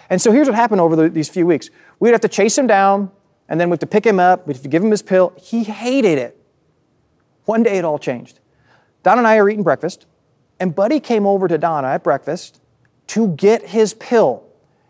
And 0.10 0.22
so 0.22 0.32
here's 0.32 0.48
what 0.48 0.56
happened 0.56 0.82
over 0.82 0.96
the, 0.96 1.10
these 1.10 1.30
few 1.30 1.46
weeks. 1.46 1.70
We'd 2.00 2.12
have 2.12 2.22
to 2.22 2.28
chase 2.28 2.58
him 2.58 2.68
down, 2.68 3.12
and 3.48 3.60
then 3.60 3.70
we'd 3.70 3.76
have 3.76 3.80
to 3.80 3.88
pick 3.88 4.06
him 4.06 4.20
up, 4.20 4.48
we'd 4.48 4.56
have 4.56 4.64
to 4.64 4.70
give 4.70 4.84
him 4.84 4.92
his 4.92 5.02
pill. 5.02 5.34
He 5.38 5.64
hated 5.64 6.18
it. 6.18 6.38
One 7.46 7.64
day 7.64 7.78
it 7.78 7.86
all 7.86 8.00
changed. 8.00 8.40
Don 9.04 9.18
and 9.18 9.28
I 9.28 9.38
are 9.38 9.50
eating 9.50 9.64
breakfast, 9.64 10.06
and 10.60 10.76
Buddy 10.76 11.00
came 11.00 11.26
over 11.26 11.48
to 11.48 11.58
Donna 11.58 11.88
at 11.88 12.04
breakfast 12.04 12.62
to 13.08 13.30
get 13.30 13.70
his 13.70 13.94
pill. 13.94 14.44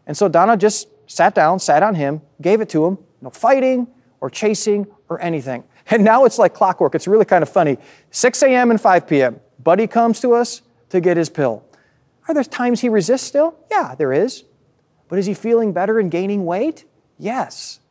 And 0.06 0.18
so 0.18 0.28
Donna 0.28 0.58
just 0.58 0.88
sat 1.08 1.34
down, 1.34 1.60
sat 1.60 1.84
on 1.84 1.96
him, 1.96 2.22
gave 2.42 2.62
it 2.62 2.70
to 2.70 2.86
him, 2.86 2.98
no 3.22 3.30
fighting 3.30 3.88
or 4.20 4.30
chasing 4.30 4.88
or 5.10 5.22
anything. 5.22 5.64
And 5.94 6.06
now 6.06 6.24
it's 6.24 6.38
like 6.38 6.54
clockwork. 6.54 6.96
It's 6.96 7.08
really 7.08 7.26
kind 7.26 7.42
of 7.42 7.50
funny. 7.50 7.78
6 8.12 8.44
a.m. 8.44 8.72
and 8.72 8.80
5 8.80 9.08
p.m. 9.08 9.42
Buddy 9.62 9.88
comes 9.88 10.22
to 10.22 10.34
us, 10.34 10.62
to 10.92 11.02
get 11.02 11.18
his 11.18 11.30
pill. 11.30 11.64
Are 12.28 12.34
there 12.34 12.44
times 12.44 12.82
he 12.82 12.90
resists 12.90 13.26
still? 13.26 13.56
Yeah, 13.70 13.96
there 13.96 14.14
is. 14.14 14.44
But 15.12 15.20
is 15.20 15.26
he 15.26 15.34
feeling 15.34 15.74
better 15.74 16.00
and 16.00 16.10
gaining 16.10 16.46
weight? 16.46 16.86
Yes. 17.20 17.82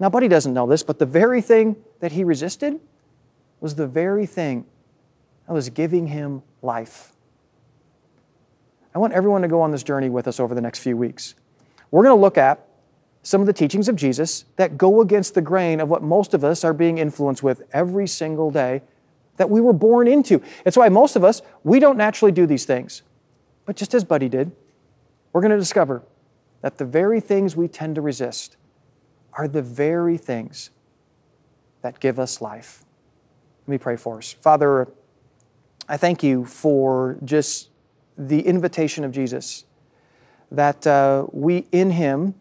Now, 0.00 0.08
Buddy 0.08 0.26
doesn't 0.26 0.54
know 0.54 0.66
this, 0.66 0.82
but 0.82 0.98
the 0.98 1.04
very 1.04 1.42
thing 1.42 1.76
that 2.00 2.12
he 2.12 2.24
resisted 2.24 2.80
was 3.60 3.74
the 3.74 3.86
very 3.86 4.24
thing 4.24 4.64
that 5.46 5.52
was 5.52 5.68
giving 5.68 6.06
him 6.06 6.42
life. 6.62 7.12
I 8.94 9.00
want 9.00 9.12
everyone 9.12 9.42
to 9.42 9.48
go 9.48 9.60
on 9.60 9.70
this 9.70 9.82
journey 9.82 10.08
with 10.08 10.26
us 10.26 10.40
over 10.40 10.54
the 10.54 10.62
next 10.62 10.78
few 10.78 10.96
weeks. 10.96 11.34
We're 11.90 12.04
going 12.04 12.16
to 12.16 12.20
look 12.20 12.38
at 12.38 12.66
some 13.22 13.42
of 13.42 13.46
the 13.46 13.52
teachings 13.52 13.90
of 13.90 13.94
Jesus 13.94 14.46
that 14.56 14.78
go 14.78 15.02
against 15.02 15.34
the 15.34 15.42
grain 15.42 15.78
of 15.78 15.90
what 15.90 16.02
most 16.02 16.32
of 16.32 16.42
us 16.42 16.64
are 16.64 16.72
being 16.72 16.96
influenced 16.96 17.42
with 17.42 17.64
every 17.74 18.08
single 18.08 18.50
day 18.50 18.80
that 19.36 19.50
we 19.50 19.60
were 19.60 19.74
born 19.74 20.08
into. 20.08 20.40
It's 20.64 20.78
why 20.78 20.88
most 20.88 21.16
of 21.16 21.22
us, 21.22 21.42
we 21.64 21.80
don't 21.80 21.98
naturally 21.98 22.32
do 22.32 22.46
these 22.46 22.64
things. 22.64 23.02
But 23.66 23.76
just 23.76 23.92
as 23.92 24.04
Buddy 24.04 24.30
did, 24.30 24.52
we're 25.34 25.42
going 25.42 25.50
to 25.50 25.58
discover 25.58 26.02
that 26.62 26.78
the 26.78 26.84
very 26.84 27.20
things 27.20 27.54
we 27.54 27.68
tend 27.68 27.96
to 27.96 28.00
resist 28.00 28.56
are 29.34 29.46
the 29.46 29.62
very 29.62 30.16
things 30.16 30.70
that 31.82 32.00
give 32.00 32.18
us 32.18 32.40
life. 32.40 32.84
Let 33.66 33.72
me 33.72 33.78
pray 33.78 33.96
for 33.96 34.18
us. 34.18 34.32
Father, 34.32 34.88
I 35.88 35.96
thank 35.96 36.22
you 36.22 36.44
for 36.44 37.18
just 37.24 37.70
the 38.16 38.40
invitation 38.40 39.04
of 39.04 39.12
Jesus 39.12 39.64
that 40.50 40.86
uh, 40.86 41.26
we, 41.32 41.66
in 41.72 41.90
Him, 41.90 42.34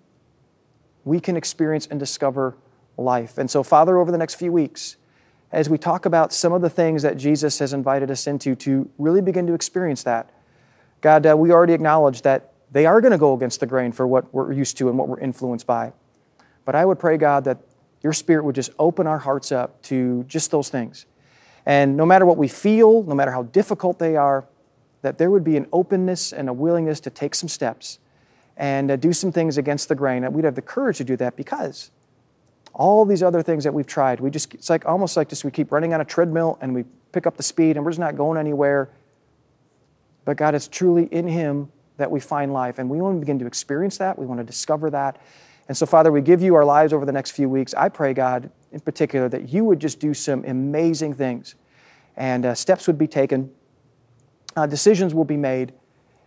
we 1.03 1.19
can 1.19 1.36
experience 1.36 1.88
and 1.88 1.99
discover 1.99 2.55
life. 2.97 3.38
And 3.38 3.49
so, 3.49 3.63
Father, 3.63 3.97
over 3.97 4.12
the 4.12 4.17
next 4.17 4.36
few 4.36 4.51
weeks, 4.51 4.97
as 5.51 5.69
we 5.69 5.77
talk 5.77 6.05
about 6.05 6.31
some 6.31 6.53
of 6.53 6.62
the 6.62 6.69
things 6.69 7.01
that 7.03 7.17
Jesus 7.17 7.60
has 7.60 7.73
invited 7.73 8.12
us 8.12 8.27
into 8.27 8.55
to 8.55 8.89
really 8.97 9.21
begin 9.21 9.47
to 9.47 9.53
experience 9.53 10.03
that. 10.03 10.29
God, 11.01 11.25
uh, 11.25 11.36
we 11.36 11.51
already 11.51 11.73
acknowledge 11.73 12.21
that 12.21 12.51
they 12.71 12.86
are 12.86 13.01
going 13.01 13.12
to 13.12 13.17
go 13.17 13.34
against 13.34 13.60
the 13.60 13.67
grain 13.67 13.91
for 13.91 14.07
what 14.07 14.34
we're 14.34 14.53
used 14.53 14.77
to 14.77 14.89
and 14.89 14.97
what 14.97 15.07
we're 15.07 15.19
influenced 15.19 15.67
by. 15.67 15.93
But 16.65 16.75
I 16.75 16.86
would 16.86 16.99
pray, 16.99 17.17
God, 17.17 17.43
that 17.43 17.60
your 18.01 18.13
Spirit 18.13 18.45
would 18.45 18.55
just 18.55 18.71
open 18.79 19.07
our 19.07 19.19
hearts 19.19 19.51
up 19.51 19.81
to 19.84 20.23
just 20.23 20.51
those 20.51 20.69
things. 20.69 21.05
And 21.65 21.95
no 21.97 22.05
matter 22.05 22.25
what 22.25 22.38
we 22.38 22.47
feel, 22.47 23.03
no 23.03 23.13
matter 23.13 23.31
how 23.31 23.43
difficult 23.43 23.99
they 23.99 24.15
are, 24.15 24.45
that 25.01 25.17
there 25.17 25.29
would 25.29 25.43
be 25.43 25.57
an 25.57 25.67
openness 25.73 26.31
and 26.31 26.49
a 26.49 26.53
willingness 26.53 26.99
to 27.01 27.10
take 27.10 27.36
some 27.36 27.49
steps 27.49 27.99
and 28.57 28.91
uh, 28.91 28.95
do 28.95 29.13
some 29.13 29.31
things 29.31 29.57
against 29.57 29.89
the 29.89 29.95
grain. 29.95 30.23
And 30.23 30.34
we'd 30.34 30.45
have 30.45 30.55
the 30.55 30.62
courage 30.62 30.97
to 30.97 31.03
do 31.03 31.15
that 31.17 31.36
because 31.36 31.91
all 32.73 33.05
these 33.05 33.21
other 33.21 33.41
things 33.41 33.63
that 33.63 33.73
we've 33.73 33.88
tried, 33.88 34.19
we 34.19 34.29
just, 34.29 34.53
it's 34.53 34.69
like 34.69 34.86
almost 34.86 35.17
like 35.17 35.29
just 35.29 35.43
we 35.43 35.51
keep 35.51 35.71
running 35.71 35.93
on 35.93 36.01
a 36.01 36.05
treadmill 36.05 36.57
and 36.62 36.73
we 36.73 36.86
pick 37.12 37.27
up 37.27 37.38
the 37.38 37.43
speed 37.43 37.75
and 37.75 37.84
we're 37.84 37.91
just 37.91 37.99
not 37.99 38.15
going 38.15 38.38
anywhere. 38.38 38.89
But 40.23 40.38
God, 40.38 40.55
it's 40.55 40.67
truly 40.67 41.05
in 41.05 41.27
Him 41.27 41.71
that 41.97 42.10
we 42.10 42.19
find 42.19 42.54
life. 42.54 42.80
And 42.80 42.89
we 42.89 42.99
want 43.01 43.17
to 43.17 43.19
begin 43.19 43.39
to 43.39 43.45
experience 43.45 43.97
that. 43.97 44.17
We 44.17 44.25
want 44.25 44.39
to 44.39 44.43
discover 44.43 44.89
that. 44.91 45.21
And 45.67 45.77
so, 45.77 45.86
Father, 45.86 46.12
we 46.12 46.21
give 46.21 46.41
you 46.41 46.56
our 46.56 46.65
lives 46.65 46.91
over 46.93 47.06
the 47.06 47.12
next 47.12 47.32
few 47.32 47.47
weeks. 47.47 47.73
I 47.73 47.89
pray, 47.89 48.13
God, 48.13 48.49
in 48.71 48.80
particular, 48.80 49.30
that 49.30 49.49
you 49.49 49.63
would 49.65 49.80
just 49.80 49.99
do 49.99 50.13
some 50.13 50.43
amazing 50.45 51.13
things 51.13 51.56
and 52.17 52.45
uh, 52.45 52.56
steps 52.56 52.88
would 52.88 52.97
be 52.97 53.08
taken, 53.08 53.51
uh, 54.56 54.65
decisions 54.65 55.13
will 55.13 55.25
be 55.25 55.38
made. 55.38 55.73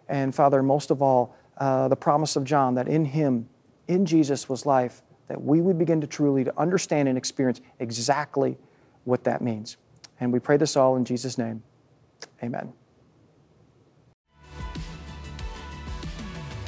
And, 0.08 0.34
Father, 0.34 0.62
most 0.62 0.90
of 0.90 1.02
all, 1.02 1.36
uh, 1.58 1.88
the 1.88 1.96
promise 1.96 2.36
of 2.36 2.44
John 2.44 2.74
that 2.74 2.88
in 2.88 3.04
Him, 3.04 3.48
in 3.86 4.06
Jesus, 4.06 4.48
was 4.48 4.66
life 4.66 5.02
that 5.28 5.42
we 5.42 5.60
would 5.60 5.78
begin 5.78 6.00
to 6.00 6.06
truly 6.06 6.44
to 6.44 6.58
understand 6.58 7.08
and 7.08 7.16
experience 7.16 7.60
exactly 7.78 8.58
what 9.04 9.24
that 9.24 9.40
means. 9.40 9.76
And 10.20 10.32
we 10.32 10.38
pray 10.38 10.56
this 10.56 10.76
all 10.76 10.96
in 10.96 11.04
Jesus' 11.04 11.38
name. 11.38 11.62
Amen. 12.42 12.72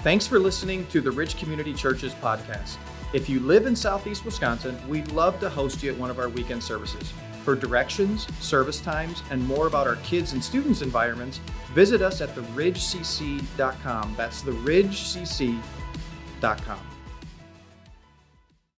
Thanks 0.06 0.24
for 0.24 0.38
listening 0.38 0.86
to 0.86 1.00
the 1.00 1.10
Ridge 1.10 1.36
Community 1.36 1.74
Churches 1.74 2.14
podcast. 2.14 2.76
If 3.12 3.28
you 3.28 3.40
live 3.40 3.66
in 3.66 3.74
Southeast 3.74 4.24
Wisconsin, 4.24 4.78
we'd 4.88 5.10
love 5.10 5.40
to 5.40 5.50
host 5.50 5.82
you 5.82 5.90
at 5.90 5.98
one 5.98 6.10
of 6.10 6.20
our 6.20 6.28
weekend 6.28 6.62
services. 6.62 7.12
For 7.42 7.56
directions, 7.56 8.28
service 8.38 8.80
times, 8.80 9.24
and 9.32 9.44
more 9.44 9.66
about 9.66 9.88
our 9.88 9.96
kids 10.04 10.32
and 10.32 10.44
students' 10.44 10.80
environments, 10.80 11.38
visit 11.74 12.02
us 12.02 12.20
at 12.20 12.36
theridgecc.com. 12.36 14.14
That's 14.16 14.42
theridgecc.com. 14.42 15.60